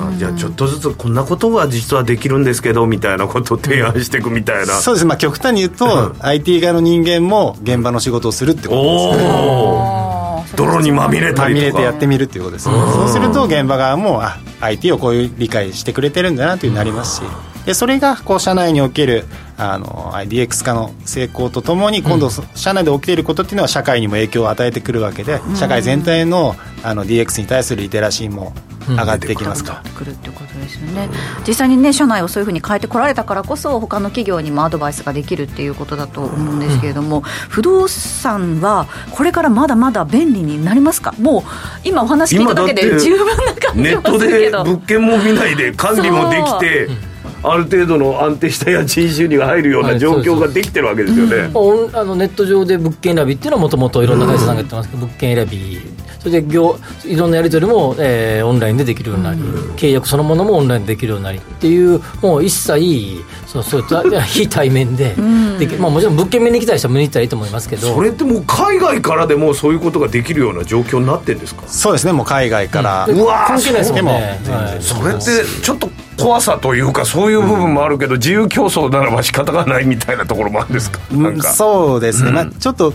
[0.00, 10.24] あじゃあちょっとずつこんなことは実はできるんですけどみたいなことを提案していくみたいな、そうです、まあ、極端に言うと、IT 側の人間も現場の仕事をするってことですね。
[10.56, 12.74] 泥にまみれたまみれてやってみるっていうことですね。
[12.74, 17.22] そうすると現場側もあ IT をこういう理解してくれてるんだなというふうになりますし
[17.66, 19.24] でそれがこう社内における
[19.56, 28.52] あの DX 化の成功とともに今度そ社内で起きていることっていうのは社会にも影響を与えてくるわけで社会全体のあの DX に対するリテラシーも
[28.86, 31.08] 上がってきますから、くるってことですよね、
[31.48, 41.14] 実際にね社内をそういうふうに変えてこられたからこそ他の企業にもアドバイスができるっていうことだと思うんですけれども、不動産はこれからまだまだ便利になりますか？
[41.18, 41.42] もう
[41.84, 44.64] 今お話聞いただけで十分な感じネットもするけど。
[44.64, 47.13] で物件も見ないで管理もできて
[47.44, 55.93] ある程度の安定した家賃収入が入るような状況ができてるわけですよね、オンあのネット上で物件選びっていうのはもともといろんな会社さんがやってますけど、物件選び
[56.24, 59.40] それで業いろんなやり取りも、えーオンラインでできるようになり、
[59.76, 65.14] 契約そのものもオンラインでできるようになりっていうもう一切そう そういった非対面で
[65.58, 67.94] でき、まあ、もちろん物件見に来たりしたら見に行ったらいいと思いますけど。
[67.94, 71.62] それってもう海外からでもそういうことができるような状況になってんですか？
[71.66, 74.40] そうですねもう海外から、でうわー関係ないですもんね。
[74.48, 74.82] はい。
[74.82, 81.52] それってちょっと怖さというかそういう部分もあるけど、自由競争ならば仕方がないみたいなところもあるんですか、なんか。
[81.52, 82.92] そうですね、まあ、ちょっと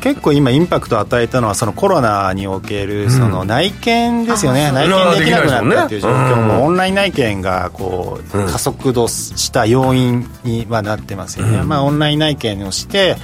[0.00, 13.16] 結構今インパクトを与えたのはそのコロナにおけるその内見ですよね、内見できなくなったっていう状況も、オンライン内見がこう加速度した要因にはなってますよね、まあ、オンライン内見をして、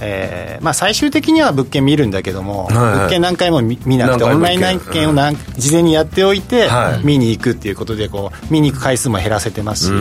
[0.00, 2.94] えーまあ、最終的には物件見るんだけども、はいはい。
[2.94, 7.06] 物件何回も見見なくてオンライン内見を何事前にやっておいて、はい。
[7.06, 9.92] 見に行くっていうことでこう見に行く回数も減らせてますし、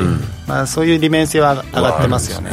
[0.47, 2.51] まあ、そういう利便性は上がってますよね。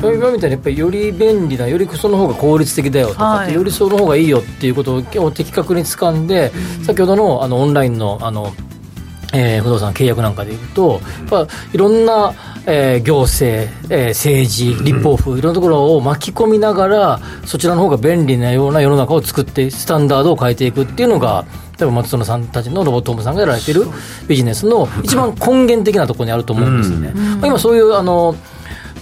[0.00, 3.54] 今みたいにやっぱりより便利なよりその方が効率的だよとかって、はい。
[3.54, 6.52] よりその方がいいよっていうことを的確に掴んで、
[6.84, 8.52] 先ほどのあのオンラインのあの、
[9.32, 12.34] えー不動産契約なんかでいうと、やっぱいろんな、
[12.66, 21.44] えー行政、えー政治、立法府、いろんなところを巻き込みながら、そちらの方が便利なような世の中を作って、スタンダードを変えていくっていうのが、
[21.78, 23.84] 例えば松園さんたちのロボットホームさんがやられている
[24.26, 27.12] ビジネスの一番根源的なところにあると思うんですよね。
[27.12, 28.34] まあ今そういうあの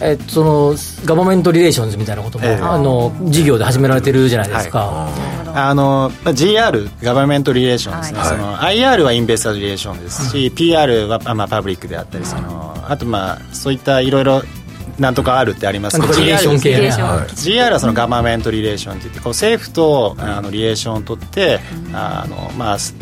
[0.01, 2.55] えっと、その government relations みたいなことも、ええ。
[2.57, 5.09] あの事業で始められてるじゃないですか、
[5.55, 14.43] あのまあ GR、 government relation ですね、はいその IR は investor relation ですし、PR は、あまあ、パブリックであったり、そのあと、まあ、そういったいろいろ
[14.99, 16.01] なんとか R ってあります。
[16.01, 21.61] けど、GR はそのガバメントリレーションっていってこう政府とあのリレーションを取って、
[21.93, 22.95] あのまあす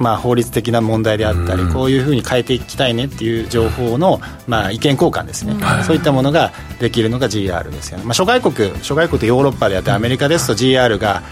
[0.00, 5.54] まあ、法律的な問題であったり、こういうふうに変えていきたいねっていう情報の、まあ、意見交換ですね、
[5.86, 11.22] そういったものができるのが GR ですよね、まあ、諸外国諸外国ってヨーロッパであってアメリカですと GR が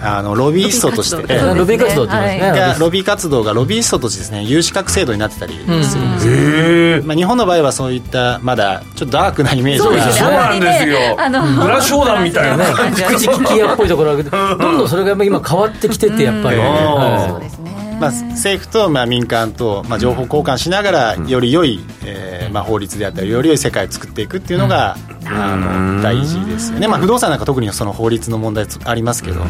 [0.00, 1.54] あのロビーストとしてロビー活動。
[1.54, 9.84] ロビー活動って言いますね、がロビー活動がロビーストとしてですね有資格制度になってたりするんですよ、へえまあ、日本の場合はそういったまだちょっとダークなイメージが。
[9.86, 10.36] そうですそうね。
[10.36, 11.20] なんですよ。
[11.20, 12.64] あの裏商談みたいなね、
[13.08, 14.24] 口利き屋っぽいところがある。
[14.24, 16.62] けど、どんどんそれが今変わってきてて、やっぱり、うん。
[16.62, 17.30] はい。
[17.30, 29.44] そうですねまあ、政府とまあ民間とまあ情報交換しながらより良い、えーまあ、法律であったりより良い世界を作っていくっていうのが、あの大事ですよね、まあ、不動産なんか特にその法律の問題ありますけど、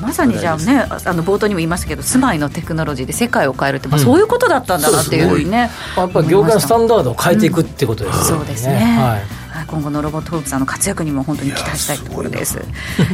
[0.00, 8.44] まさにじゃあねあの冒頭にも言いましたけど住まいのテクノロジーで世界を変えるって、まあ、そういうことだったんだなっていうふうにね、やっぱり業界のスタンダードを変えていくってことですよね。
[8.44, 9.22] そうですね、はいはい
[9.66, 12.60] 今後のロボットホームさんの活躍にも本当に期待したいところです。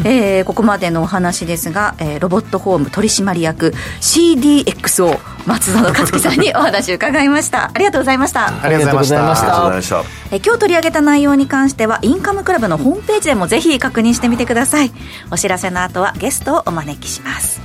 [0.04, 7.70] えーここまでのお話ですが、えーロボットホーム取締役 CDXO 松園克樹さんにお話を伺 いました。
[7.74, 8.46] ありがとうございました。
[8.62, 9.36] ありがとうございました。
[9.36, 10.04] したありがとうございました。
[10.32, 14.92] えー今日取り上げた内容に関してはインカムクラブのホームページでもぜひ確認してみてください。
[15.30, 17.60] お知らせの後はゲストをお招きします。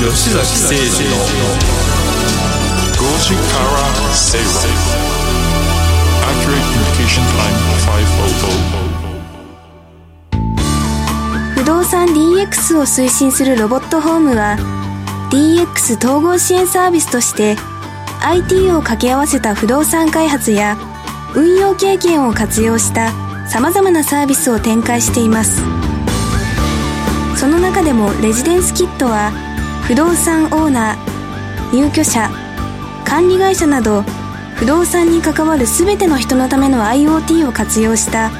[0.00, 1.10] 吉崎誠二
[1.74, 1.79] の
[3.00, 4.44] 5時から正論
[6.20, 7.56] Accurate Communication Line
[11.54, 14.58] 500不動産 DX を推進するロボットホームは
[15.30, 17.56] DX 統合支援サービスとして
[18.20, 20.76] IT を掛け合わせた不動産開発や
[21.34, 23.12] 運用経験を活用した
[23.48, 25.62] さまざまなサービスを展開しています。
[27.34, 29.30] その中でもレジデンスキットは
[29.84, 32.49] 不動産オーナー入居者
[33.04, 34.02] 管理会社など
[34.56, 38.30] 不動産に関わる全ての人のための IoT を活用した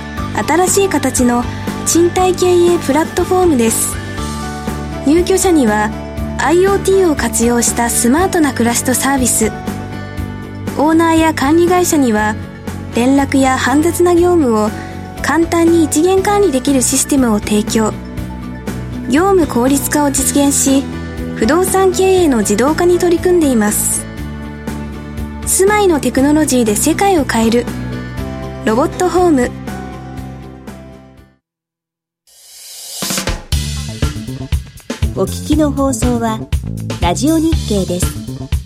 [0.47, 1.43] 新しい形の
[1.87, 3.97] 賃貸経営プラットフォームです。
[5.07, 5.91] 入居者には
[6.39, 9.51] IoT を活用したスマートな暮らしとサービス。
[10.79, 12.35] オーナーや管理会社には
[12.95, 14.71] 連絡や煩雑な業務を
[15.23, 17.93] 簡単に一元管理できるシステムを提供。
[19.11, 20.85] 業務効率化を実現し
[21.37, 24.10] 不動産経営の自動化に取り組んでいます。
[25.51, 27.67] 住まいのテクノロジーで世界を変える
[28.65, 29.51] ロボットホーム
[35.17, 36.39] お聞きの放送は
[37.03, 38.60] ラジオ日経です。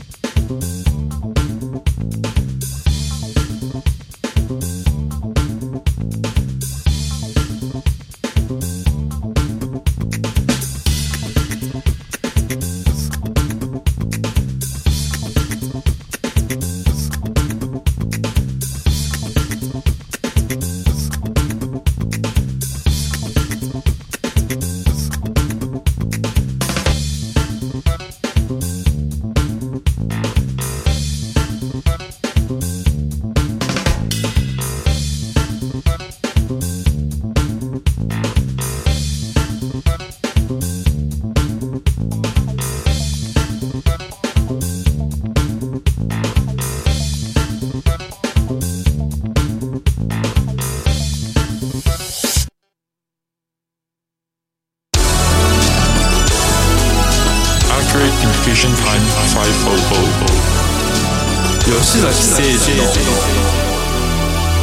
[61.64, 62.84] 吉崎誠二の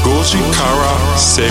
[0.04, 1.50] 5時から正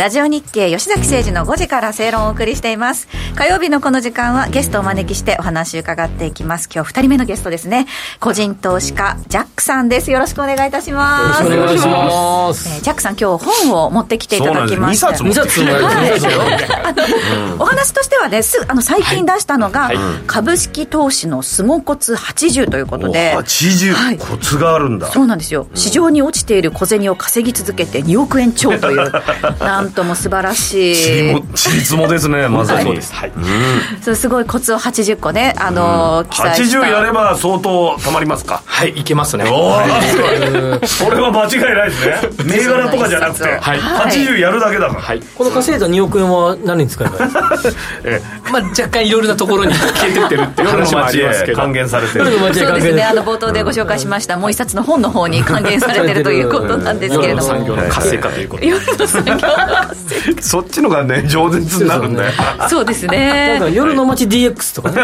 [0.00, 3.06] ラジオ日経吉崎誠二の5時から正論をお送りしています。
[3.34, 6.70] 火曜日のこの時間はゲストをお招きしてお話を伺っていきます。
[6.74, 7.86] 今日2人目のゲストですね。
[8.18, 10.10] 個人投資家ジャックさんです。
[10.10, 11.44] よろしくお願いいたします。
[11.44, 12.68] よろしくお願いします。
[12.70, 15.00] えージャックさん今日本を持ってきていただきまして。
[15.00, 17.56] そうなんです2冊もありますよ。
[17.58, 19.90] お話としてはねすあの最近出したのが、
[20.26, 23.34] 株式投資の相撲コツ80ということで。
[23.36, 24.18] 80、はい。
[24.18, 25.08] コツがあるんだ。
[25.08, 25.66] そうなんですよ。
[25.74, 29.12] 市場に落ちている小銭を稼ぎ続けて2億円超という
[29.90, 30.94] なんとも素晴らしい。
[30.94, 33.32] ちりもちりつもですねまさに、はい。
[34.00, 34.28] そうす。
[34.28, 36.78] ごいコツを80個ねあのー記載した。
[36.78, 38.62] 80やれば相当たまりますか？
[38.64, 39.46] はい、いけますね。
[39.50, 42.44] おおそれは間違いないですね。
[42.44, 43.80] 銘柄とかじゃなくて、はい。
[43.80, 45.20] 80やるだけだから、はい。
[45.34, 47.32] この稼いだ2億円は何に使えばいい？
[48.04, 48.20] え
[48.52, 51.52] まあ、若干いろいろなところに消えてってるっていう話もあ街りますけど。
[51.52, 57.42] へ還元されてるそうですねあの冒頭でご紹介しましたもう一冊の本の方に還元されてるということなんですけれども。
[57.42, 58.68] 産業の活性化ということで。
[58.68, 59.32] 夜の産業
[60.40, 62.32] そっちのがね饒舌になるんだよ。
[62.58, 63.56] 化そうですね。
[63.60, 65.00] か夜の街 DX とかね。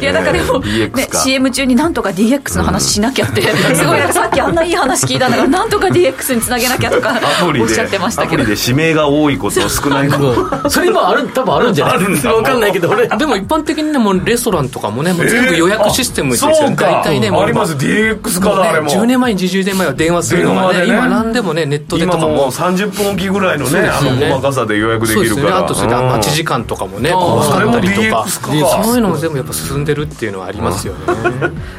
[0.00, 0.90] いやだからでも、ね
[1.24, 7.20] CM 中になんとか DX の話しなきゃって、すごいさっきあんないい話聞いたんだからなんとか DX につなげなきゃとか
[7.60, 8.42] おっしゃってましたけど。
[8.42, 10.18] アプリで指名が多いこと少ないこ
[10.62, 10.70] と。
[10.70, 11.96] それ今ある多分あるんじゃない？
[11.96, 13.08] あるんだ分かんないけど俺。
[13.08, 16.56] でも一般的にね、もうレストランとかもね、もう全部予約システムですよね。
[16.56, 16.84] そうか。
[16.86, 17.74] 大体ね、もうあります。
[17.74, 18.90] DX 化だあれも。
[18.90, 22.52] 10年前、20年前は電話するのがね、今何でもね、ネットでとか今もうも。
[22.52, 25.40] 30分おきぐらいのねあのそうですよね細かさで予約でそうですね。
[25.40, 26.08] きるからあとそれでうん。
[26.10, 28.28] 待ち時間とかもね、あーこう使ったりとか。
[28.28, 28.84] それも DX 化か。
[28.84, 31.00] そういうのも全部やっぱ進んでるっていうのはありますよね。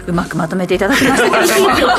[0.08, 1.94] うまくまとめていただきましたけれども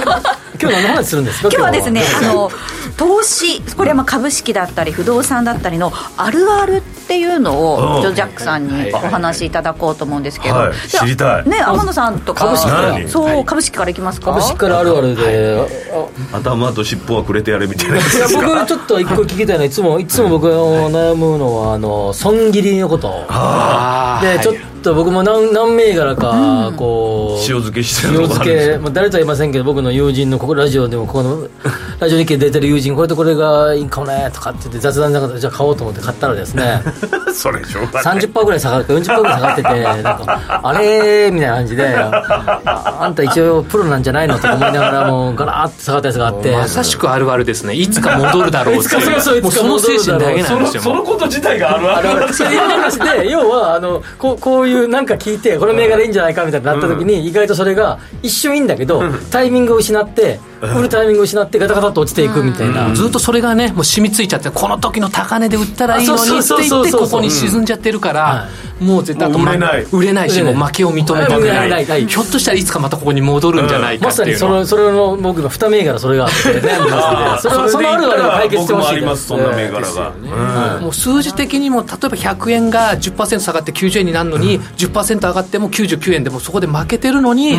[0.60, 1.48] 今日何の話するんですか？
[1.48, 2.50] 今日はですねあの
[2.96, 8.02] 投資これはまあ株式だったり不動産だったりのあるあるっていうのをうん。
[8.02, 10.72] ジョジャックさんにお話しいただこうと思うんですけど、はい。
[10.88, 11.48] じゃあ知りたい。
[11.48, 14.32] ね天野さんとか株式から何そう、株式からいきますか？
[14.32, 15.66] 株式からあるあるで、
[16.32, 23.08] あ頭と尻尾はくれてやれみたいないや僕ちょっと一個聞きたいのはいつもいつも僕が悩むのはあの損切りのこと。
[24.22, 28.76] でちょっと僕も何何銘柄かこう塩漬けして塩るのがあ漬るんですよ。
[28.76, 31.48] け、まあ、誰とは言いませんけど僕の友人のここ ラジオでもここの
[32.00, 36.82] ラジオ日経に出てる友人これとこれがいいかもねとかって言って雑談の中でじゃあ買おうと思って買ったらですね
[37.32, 38.20] それしょうがない。
[38.20, 46.50] 30%ぐらい下がるか40%ぐらい下がってて なんかあれーみたいな感じでああんた一応プロなんじゃないのとか思いながらもうガラーって下がったやつがあって。
[46.52, 47.74] まさしくあるあるですね。
[47.74, 50.82] いつか戻るだろうっていいつかそうそういつかもうその精神だけなんですよ。
[50.82, 68.48] そのこと自体があるああるのそういう話で要はあのこうこういうなんか聞いてこの銘柄いいんじゃないかみたいになった時に、意外とそれが一瞬いいんだけど、タイミングを失って売るタイミングを失ってガタガタっと落ちていくみたいな、ずっとそれがねもう染みついちゃってこの時の高値で売ったらいいのにってあそう言ってここに沈んじゃってるから、
[68.80, 69.86] もう絶対売れない。
[69.92, 72.06] 売れないしもう負けを認めたくなない。
[72.06, 74.60] ひょっとしたらいつかまたここに戻るんじゃないかまさにそっていうの。
[74.60, 76.36] のそれの僕の二銘柄それがあって
[77.40, 87.56] それはそのあるあるを解決してほしい僕もありますそんな銘柄が、もう数字的にも例えば100円が10%下がって90円になるのに、10%上がっても99円でもそこで負けてるのに、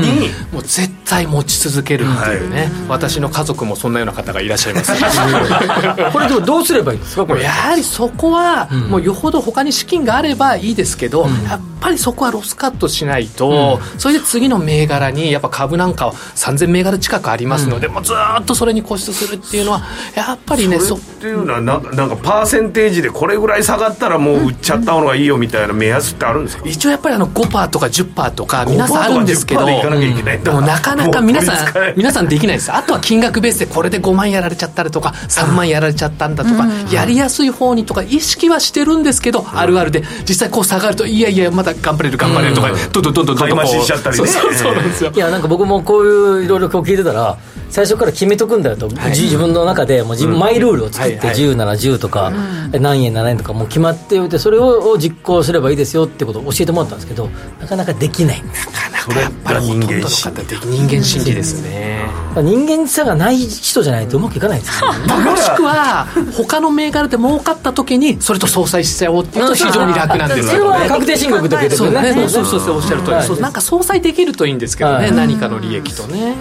[0.52, 4.92] もう絶対持ち続けるっていうね、私の家族もそんなような方がいらっしゃいます。
[6.12, 7.44] これでもどうすればいいんですかこれ。
[7.44, 19.84] やはりそこは、もうよほど他に資金があればいいですけど、やっぱりそこはロスカットしないと、それで次の銘柄にやっぱ株なんかは3000銘柄近くありますので、もうずーっとそれに固執するっていうのは
[20.16, 26.64] やっぱりねそっていうのはなんかなんかパーセンテージでこれぐらい下がったらもう売っちゃった方がいいよみたいな目安ってあるんですか？
[26.66, 30.52] 一応やっぱりあの5%とか10%とか皆さんあるんですけど5%とか10%でいかなきゃいけないんだ。
[30.52, 32.72] でもなかなか皆さんい皆さんできないです。
[32.74, 44.28] あとは金額ベースでこれで5万やられちゃったりとか3万やられちゃったんだとかやりやすい方にとか意識はしてるんですけどあるあるで実際こう下がるといやいやまだ頑張れる頑張れるとかどんどんどんどんどんどんこう買い増ししちゃったりね。
[44.28, 45.12] そうそうそうなんですよ。
[45.14, 47.38] いやなんか僕もこういういろいろ今日聞いてたら
[47.70, 51.36] 最初から決めとくんだよと、じ自分の中でもう自分マイルールを作って、はいはい。
[51.36, 52.32] 10なら10とか、
[52.72, 57.30] 何円7円とかもう決まっておいてそれを実行すればいいですよってことを教えてもらったんですけど
[57.60, 58.42] なかなかできない。
[58.42, 58.70] んです
[59.06, 62.26] それが人間心ほとんどの方で人間心理ですね。
[62.36, 64.92] 人間さがない人じゃないとうまくいかないんです よ、
[65.22, 72.60] もしくは他の銘柄で儲かった時にそれと相殺しちゃおうっていうと非常に楽なんですそれはけどね確定申告の時ですそうそうそう。
[72.60, 73.24] そうおっしゃる通り、はい。
[73.24, 75.12] そうなんか相殺できるといいんですけどね、はい。
[75.12, 76.36] 何かの利益とね。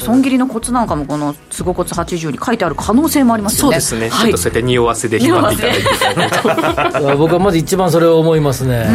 [0.00, 3.80] 損切りのコツなんかもこの「つごこつ80」に書いてある可能性もありますよね。
[3.80, 4.26] そうですね、はい。
[4.26, 7.14] ちょっとそうやって匂わせで引っ張っていただいて。
[7.16, 8.86] 僕はまず一番それを思いますね。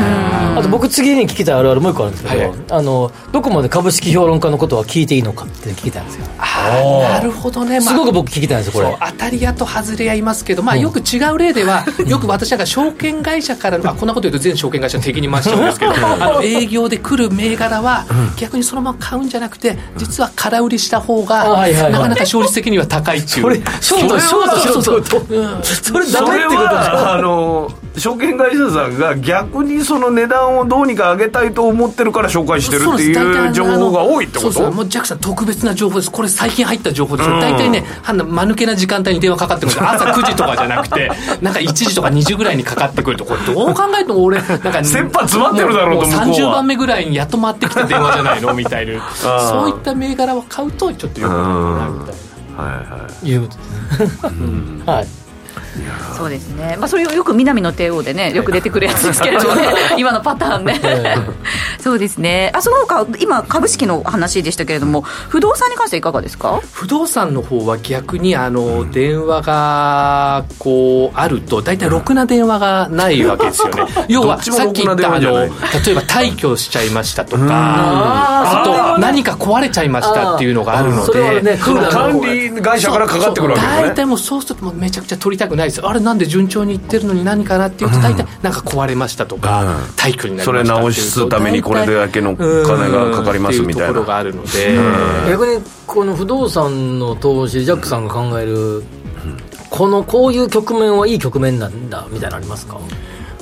[0.58, 6.26] あと僕次に聞きたいあるあるもう一個あるんですけど、はいあのどこまで株式評論家のことは聞いていいのかって聞きたいんですよ。
[7.02, 18.06] なるほどね、すごく僕聞きたいんですよこそうれ当たり屋と外れ屋いますけど、まあ、よく違う例では、よく私なんか証券会社からの、あこんなこと言うと全証券会社敵に回しちゃうんですけど、 あの営業で来る銘柄は、
[18.38, 23.44] 逆にそのまま買うんじゃなくて、実は空売りした方が、なかなか勝率的には高いっていう。
[23.44, 25.10] それショートショートしろって
[25.64, 34.66] それそれダメってことはあの証券会社さんが逆にその値段をどうにか上げたいと思ってるから紹介してるっていう情報が多いってこそうそう。
[34.66, 36.12] ともうジャックさん特別な情報です。
[36.12, 37.30] これ最近入った情報です。
[37.30, 41.10] よ大体ね間抜けな時間帯に電話かかってくるんです朝9時とかじゃなくて
[41.42, 46.36] なんか1時とか2時ぐらいにかかってくるとこれどう考えても俺なんか切羽詰まってるだろうとも向こうは。
[46.36, 48.54] 30番目ぐらいにやっと回ってきた電話じゃないの？
[48.54, 49.10] みたいな。
[49.16, 52.16] そういった銘柄を買うとちょっとよくなるなみたい
[52.58, 52.64] な。
[52.64, 53.28] はいはい。
[53.30, 54.24] いうことです。
[54.24, 55.08] ね はい
[56.18, 59.68] そうですね、まあ、それをよく南の帝王でねよく出てくるやつですけれどもね
[59.98, 60.80] 今のパターンね、
[61.80, 62.52] そうですね。
[62.54, 66.60] あその他今株式の話でしたけれども不動産に関してはいかがですか？
[66.74, 73.86] 不動産の方は逆にあの電話がこうあると大体ろくな電話がないわけですよね。
[74.08, 75.50] 要はさっき言ったあの例え
[75.96, 83.84] ば退去しちゃいましたとかあと何か壊れちゃいましたっていうのがあるのでね管理会社からかかってくるわけですね。
[83.90, 85.86] 大体もうそうするともうめちゃくちゃ取りたくないです。
[85.86, 89.70] あれなんで順調にいってるのに何かなっていうと大体なんか壊れましたとかうん。
[89.96, 93.90] 退去になりそれましたっていうと直すためにこれだけの金がかかりますみたいな。
[93.92, 94.78] うところがあるので
[95.30, 98.84] 逆にこの不動産の投資ジャックさんが考える
[99.70, 102.80] このこういう局面はいい局面なんだみたいなのありますか？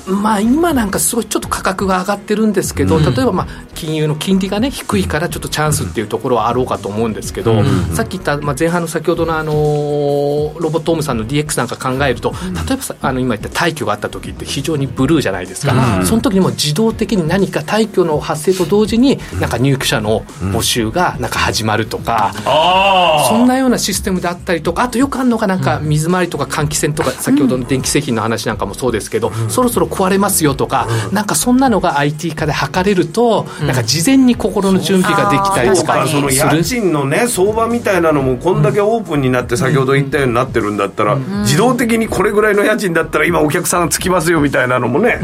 [0.08, 12.34] まあ、今なんかすごいちょっと価格が上がってるんですけど、例えばまあ金融の金利がね低いからちょっとチャンスっていうところはあろうかと思うんですけど、さっき言ったまあ前半の先ほどのあのロボットオウムさんの DX なんか考えると、
[12.68, 15.74] 例えばさあの今言った退去があった時って非常にブルーじゃないですか、
[16.06, 22.34] その時にも自動的に何か退去の発生と同時になんか入居者の募集がなんか始まるとか、
[23.30, 45.20] そんなようなシステムであったりとかあとよくあるのがなんか水回りとか換気扇とか先ほどの電気製品の話なんかもそうですけど、そろそろ壊れますよとか、なんかそんなのが IT 化で測れると、なんか事前に心の準備ができたりとかその家賃のね相場みたいなのもこんだけオープンになって先ほど言ったようになってるんだったら自動的にこれぐらいの家賃だったら今お客さんつきますよみたいなのもね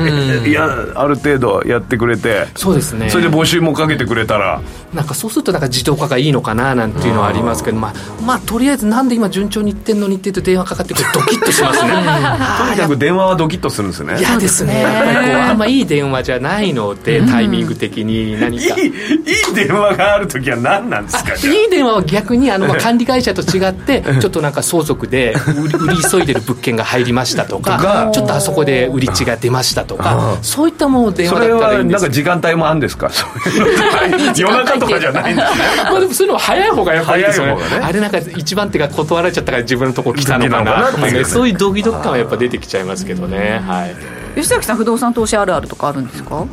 [0.48, 0.66] いや
[0.96, 2.48] ある程度やってくれて。
[2.56, 3.10] そうですね。
[3.10, 4.62] それで募集もかけてくれたら。
[4.94, 7.94] なんかそうするとなんか自動化がいいのかななんていうのはありますけど、まあ、
[8.24, 11.92] まあとりあえずなんで今順調にいってんのにって言うと電話かかってくるとドキッとしますね。
[11.92, 14.18] とにかく電話はドキッとするんですね。
[14.20, 18.76] 嫌ですですね、やっぱりこうあんまいい電話じゃないので、タイミング的に何か。
[18.80, 33.10] いいいい電話がある時は何なんですかいい電話は逆にあの、 まあ、管理会社と違って、ちょっとなんか相続で売り売り急いでる物件が入りましたとか、ちょっとあそこで売り地が出ましたとか、そういったもの電話だそれはったらいいんですなんか時間帯もあるんですか？
[33.12, 35.58] そういうの夜中とかじゃないんですね。
[35.84, 37.54] まあでもそういうのは早い方がやっぱりいいですよね。
[37.56, 37.60] ね。
[37.82, 41.24] あれなんか一番手が断られちゃったから自分のとこ来たのかなとかね。
[41.26, 43.96] そういうドキドキ感はやっぱ出てきちゃいますけどね、はい、
[44.36, 46.46] 吉崎さん不動産投資あるあるとかあるんですか？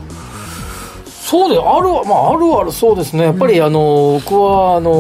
[1.07, 3.25] そうであるまああるあるそうですね。
[3.25, 4.91] やっぱり、あの僕はあの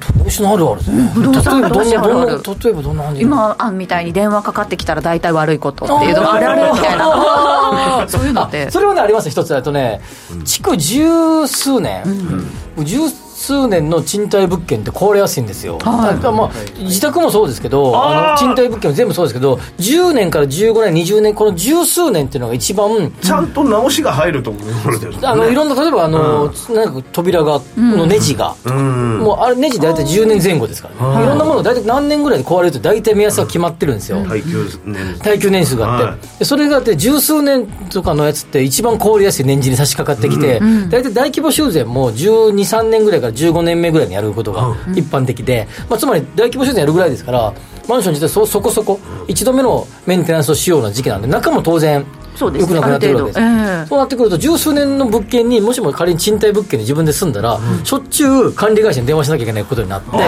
[0.00, 2.42] と投資のあるあるですね、不動産投資あるある。
[2.62, 8.04] 例えばどんな感じ今あんみたいに電話かかってきたら大体悪いことっていうのがあるあるみたいな。
[8.08, 8.70] そういうのって。
[8.70, 10.02] それはねあります一つあとね。
[10.44, 12.02] 築十数年、
[12.80, 12.98] 十
[13.38, 16.20] 数年の賃貸物件って壊れやすいんですよ、はい。
[16.20, 31.26] だまあ、自宅もそうですけどあの賃貸物件も全部そうですけど10年から15年20年この十数年っていうのが一番ちゃんと直しが入ると思うですよねあのいろんな例えばあの、なんか扉が、のネジが、もうあれネジ大体10年前後ですからね、い。
[31.28, 36.38] ろんなもの大体何年ぐらいで壊れると大体目安が決まってるんですよ、耐久年耐久年数があって、はい。
[36.40, 40.60] でそれがあって十数年とかのやつって一番凍りやすい年次に差し掛かってきて、
[40.90, 47.52] 大体大規模修繕も1 2 3年ぐらいから15年目ぐらいにやることが一般的で、まあ、つまり大規模修繕やるぐらいですから
[47.88, 52.04] マンション自体そそこそこ一度目のメンテナンスをしような時期なんで中も当然
[52.36, 52.62] そうです。
[52.62, 53.42] 良くなくなってくるわけです、え
[53.84, 53.86] え。
[53.88, 60.18] そうなってくると十数年の物件にもしも仮に賃貸物件で自分で住んだら、しょっちゅう管理会社に電話しなきゃいけないことになってで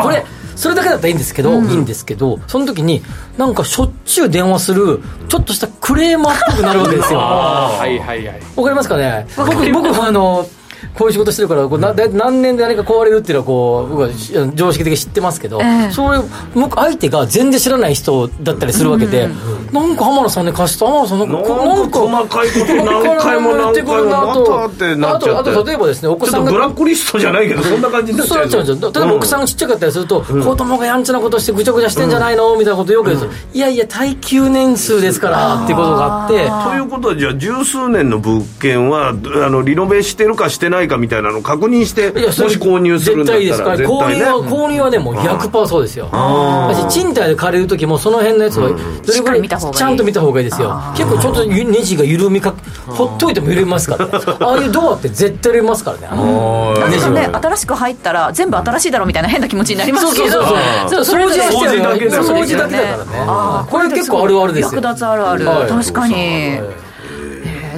[0.00, 3.02] これそれだけだったらいいんですけど、いいんですけどその時に
[3.36, 7.18] なんかしょっちゅう電話するちょっとしたクレーマーっぽくなるわけですよ。
[7.18, 8.40] わはいはいはい。
[8.40, 9.26] かりますかね？
[9.36, 10.46] 僕僕はあの
[10.94, 15.90] こういう仕事してるからこうな何年で何か壊れるっていうのはこう僕はし常識的に知ってますけど、ええ。
[15.90, 16.18] それ
[16.54, 19.28] 僕相手が全然知らない人だったりするわけで、
[19.72, 25.50] なんか浜田さんに貸した浜田さんなんかなんか細かいこと何回も何回もまたってなっちゃって。
[25.50, 28.92] あとあと例えばですねお子ちさんがブラックリストじゃないけどそんな感じになっちゃうそうなっちゃうんですよ。
[28.92, 33.38] 例えば奥さんがちっちゃかったりすると、子供がやんちゃなことしてぐちゃぐちゃしてんじゃないの、みたいなことよく言うんです。
[33.38, 36.48] よ、いやいや耐久年数ですからっていうことがあって。
[36.70, 43.62] ということはじゃあ十数年の物件はあのリノベしてるかしてないかみたいなのを確認してもし購入するんだったら絶対いいです。
[43.62, 43.84] からね。
[43.86, 46.08] 購入は、購入はねもう100%そうですよ。
[46.10, 50.80] 私賃貸で借りる時もその辺のやつはどれぐらいちゃんと見た方がいいですよ。
[50.96, 52.54] 結構ちょっとネジが緩みか
[52.86, 54.12] ほっといても緩みますからね。
[54.40, 56.06] ああいうドアって絶対緩みますからね。
[56.08, 60.30] なんかね新しく入ったら全部新しいだろうみたいな変な気持ちになりますけど。
[60.30, 60.44] そう
[60.88, 61.20] そうそう。
[61.20, 62.22] 掃除はしてる掃除だけだよ。
[62.22, 63.66] 掃除だけだからね。
[63.70, 64.80] これ結構あるあるですよ。
[64.80, 66.89] 役立つあるある、はい確かに、えー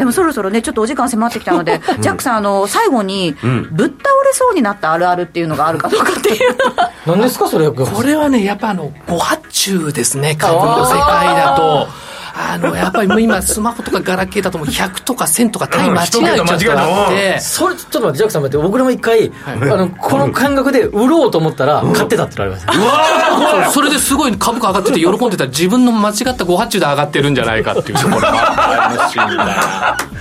[0.02, 3.36] でもそろそろねちょっとお時間迫ってきたので ジャックさんあの最後に、
[3.70, 6.56] ぶっ倒れそうになったあるあるっていうのがあるかどうかっていう。
[7.06, 11.86] 何ですかそれこれはね、やっぱあの、ご発注ですね、株の世界だと。
[12.34, 16.68] あの、やっぱりもう今、スマホとかガラケーだともう100とか1000とか単位間違えちゃって。
[16.68, 22.72] なって、それちょっと待ってジャックさん待って僕らも一回、あのこの感覚で売ろうと思ったら買ってたって言われました。
[22.72, 24.14] そうそれです。
[24.14, 29.18] ごい株価上がってて喜んでたら自分の間違ったご発注で上がってるんじゃないかっていうところがありますし。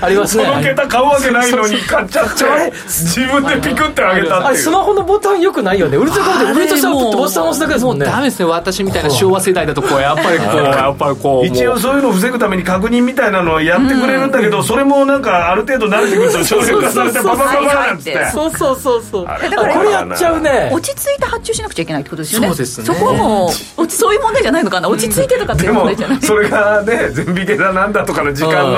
[0.02, 0.46] ありますね。
[0.46, 4.58] その桁買うわけないのに買っちゃって自分でピクってあげたっていう。
[4.58, 5.98] スマホのボタンよくないよね。
[5.98, 8.06] 売るところで売るとしたらボタン押すだけですもんね。
[8.06, 28.78] ダメですね、私みたいな昭和世代だと、こう、やっぱりこう、やっぱりこう、一応そういうのを防ぐために確認みたいなのをやってくれるんだけど、それもなんかある程度慣れてくると省力化されてババババなんつってそうそうそうそうだからこれやっちゃうね落ち着いて発注しなくちゃいけないってことですよねそうですねそこはもうそういう問題じゃないのかな落ち着いてとかっていう問題じゃないそれがね全引けだなんだとかの時間の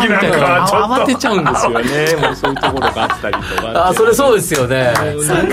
[0.00, 3.88] 時なんかはちょっと慌てちゃうんですよね、もうそういうところがあったりとか。
[3.88, 4.92] あそれそうですよね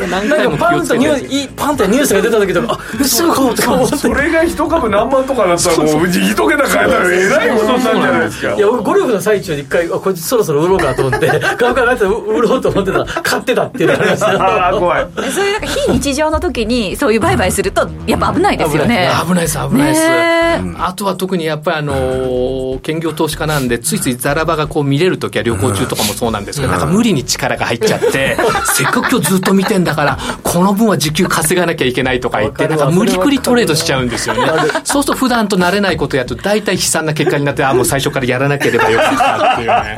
[0.09, 8.53] 何なんかパンとニューパンとニュースが出た時とかあすぐ買おうとか思ってそれが一株何万とかだったらもう一桁買えたらえらいことになるじゃないですか。
[8.55, 11.27] いや僕ゴルフの最中に一回あこいつそろそろ売ろうかと思って
[11.57, 12.97] 株価がって売ろうと思ってた。
[12.99, 14.27] ら買ってたっていうのがありました。
[14.27, 15.07] ああ怖い。
[15.31, 19.09] そういうなんか非日常の時にそういう売買するとやっぱ危ないですよね。
[19.25, 20.01] 危ないです、危ないです。
[20.01, 28.37] ねあとは特にやっぱりあのー兼業投資家なんで、ついついザラ場がこう見れるときは旅行中とかもそうなんですけど、なんか無理に力が入っちゃって、
[28.75, 34.41] せっかく今日ずっと見てんだから、この分は時給稼がなきゃいけないとか言って、なんか無理くりトレードしちゃうんですよね。
[34.83, 39.97] そうすると普段と慣れないことやると、大体悲惨な結果になって、あ、もう最初からやらなければよかったっていうね。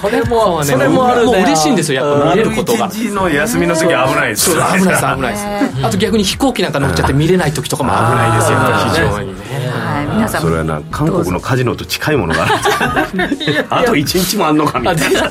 [0.00, 2.86] それもねそれもあるもうね嬉しいんですよ、やっぱ見れることが。
[2.86, 5.86] 一日の休みの時は危ないですそう危ないです、危ないです。
[5.86, 8.58] あと逆に飛行機なんか乗っちゃって見れない時とかも危ないですよ、
[8.90, 9.49] 非常にね。
[9.68, 10.06] はい。
[10.06, 13.26] 皆さんそれはな韓国のカジノと近いものがある。
[13.26, 15.30] んですかあと1日もあんのかみたいな。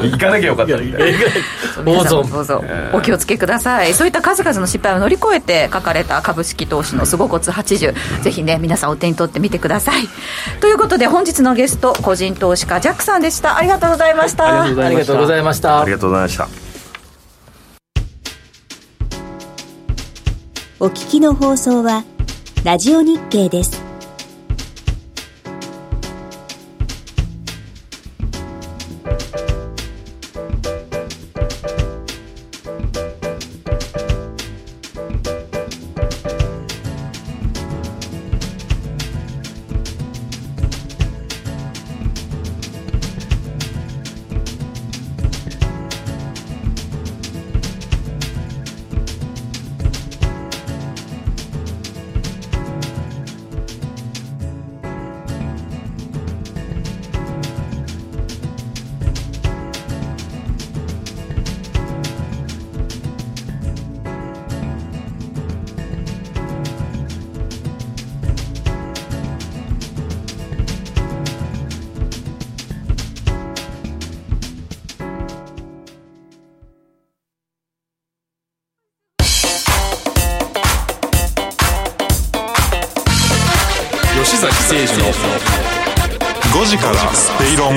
[0.00, 1.18] 行かなきゃよかったみたいな。
[1.84, 3.94] どうぞどうぞお気をつけください。
[3.94, 10.08] そういった数々の失敗を乗り越えて書かれた株式投資のすごこつ80ぜひね皆さんお手に取ってみてください。
[10.60, 13.56] ということで本日のゲスト個人投資家ジャックさんでした。
[13.56, 14.62] ありがとうございました。
[14.62, 15.80] ありがとうございました。
[15.80, 16.48] ありがとうございました。
[20.80, 22.04] お聞きの放送は
[22.64, 23.87] ラジオ日経です。
[84.28, 85.08] 吉崎誠二の
[86.52, 87.74] 5時から正論。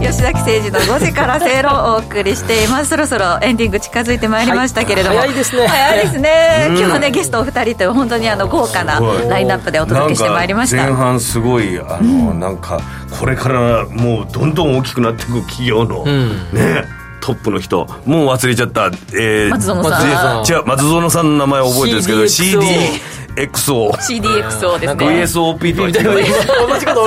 [0.00, 2.90] 吉崎誠二の5時から正論をお送りしています。
[2.90, 5.66] そろそろエンディング近づいてまいりましたけれども、はい早いですね。
[5.66, 10.76] 早いですね、今日はねゲストお二人という本当にあの豪華なラインナップでお届けしてまいりました。
[10.76, 12.80] なんか前半すごいあの、なんか
[13.18, 16.95] これからもうどんどん大きくなっていく企業の、ね
[17.26, 20.44] トップの人もう忘れちゃった、えー、松園さん。
[20.44, 25.04] 違う松園さんの名前覚えてるんですけど CDXO CDXO CDXO ですね。
[25.04, 26.32] VSOP とかみたいな言って
[26.68, 27.06] 同じこと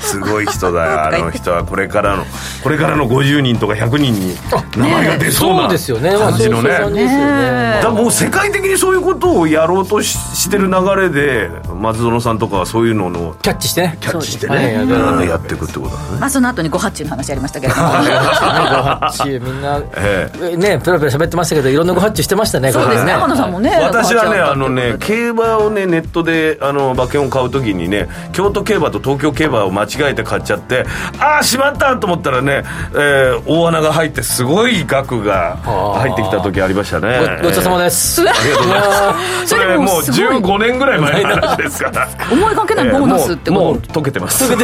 [0.00, 1.64] すごい人だよあの人は。
[1.64, 2.24] これからの
[2.62, 4.36] これからの50人とか100人に
[4.76, 6.10] 名前が出そうなですよね。
[6.10, 6.70] 感じのね。
[6.70, 13.96] だからもう世界的にそういうことをやろうとししてる流れで松園さんとかはそういうののキャッチしてね。
[14.00, 16.20] キャッチしてね、はいはいうんやっていくってことだね。
[16.20, 20.56] まあその後にご発注の話ありましたけれどもご発注 みんなええ。
[20.56, 23.12] ねペラペラ喋ってましたけどいろんなご発注してましたねそうですね。
[23.12, 30.84] これ天野さんもね私はねあのね競馬をねネットであの馬券を買う時にね京都競馬と東京競馬を間違えて買っちゃって
[31.18, 32.64] ああしまったと思ったらね、
[32.94, 37.38] えー大穴が入ってすごい額が入ってきた時ありましたね。
[37.42, 38.14] ごごちそうさまです。
[38.14, 39.46] すありがとうございます。
[39.48, 40.36] それもうそれもすごい。
[40.42, 42.08] 15年ぐらい前の話ですから。
[42.30, 44.44] 思いがけないボーナスってえーもうもうこと溶けてます。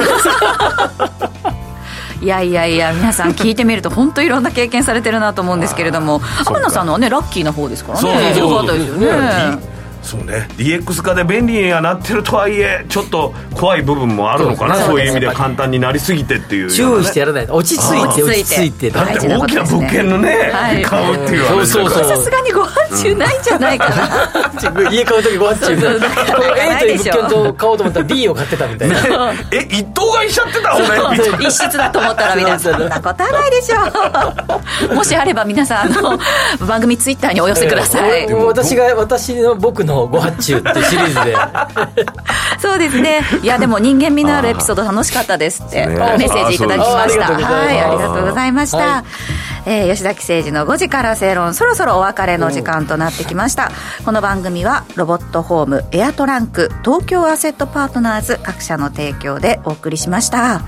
[2.20, 6.20] いやいやいや皆さん聞いてみると本当いろんな経験されてるなと思うんですけれども。
[6.46, 8.36] 天野さんのはねラッキーな方ですからね。
[8.38, 9.77] よかったですよね
[10.08, 10.48] そうね。
[10.56, 14.76] DX 化で便利にはなってるとはいえちょっと怖い部分もあるのかな。
[14.76, 14.86] そうですね。
[14.86, 17.46] そういう意味で簡単になりすぎてっていう注意してやらない。
[17.46, 18.88] と落ち着いて落ち着いて。
[18.90, 20.82] だって大きな物件のね、はい。
[20.82, 22.16] 買うっていう話そうそうそう。
[22.16, 23.42] さすがにご発注ないん。
[23.42, 26.10] じゃないかな家買う時ご発注そうそう
[26.56, 29.32] A という物件と買おうと思ったら B を買ってたみたいな。
[29.52, 34.92] え一等買いしちゃってた俺みたいな一室だと思ったら皆さんそんなことはないでしょ。
[34.92, 36.18] うもしあれば皆さんあの
[36.66, 41.36] 番組ツイッターにお寄せください、もう私が私の僕のご発注っていうシリーズで。
[42.58, 43.20] そうですね。
[43.42, 45.94] いやでも人間味のあるエピソード楽しかったですってね。
[45.94, 46.92] メッセージいただきました。
[46.92, 49.04] あありがとうございますはいありがとうございました、はい
[49.66, 53.70] えー吉崎誠二の5時から正論そろそろお別れの時間となってきました。
[54.04, 60.62] この番組はロボットホームエアトランク東京アセットパートナーズ各社の提供でお送りしました。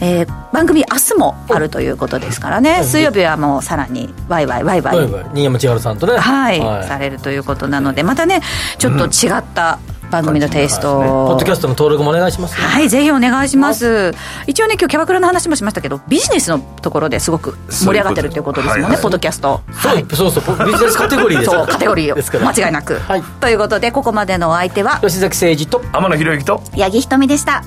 [0.00, 2.82] えー番組明日もあるということですからね。
[2.82, 5.12] 水曜日はもうさらにワイワイワイワイはい。
[5.12, 8.40] はい新山千春さんとねはい、されるということなのでまたね
[8.78, 9.78] ちょっと違った
[10.10, 14.14] 番組のテイストを、ポッドキャストの登録もお願いしますねはい、ぜひお願いします。
[14.46, 19.60] 一応ね、今日キャバクラの話もしましたけど、ビジネスのところですごく盛り上がってるということですもんね、ポッドキャスト。
[19.72, 19.92] そ
[20.28, 22.98] うそうそうビジネスカテゴリーですそう、カテゴリーを間違いなく。
[22.98, 27.62] はいということで、ここまでのお相手は、吉崎誠二と天野博之と八木ひとみでした。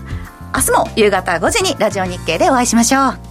[0.56, 3.29] 明日も夕方5時にラジオ日経でお会いしましょう。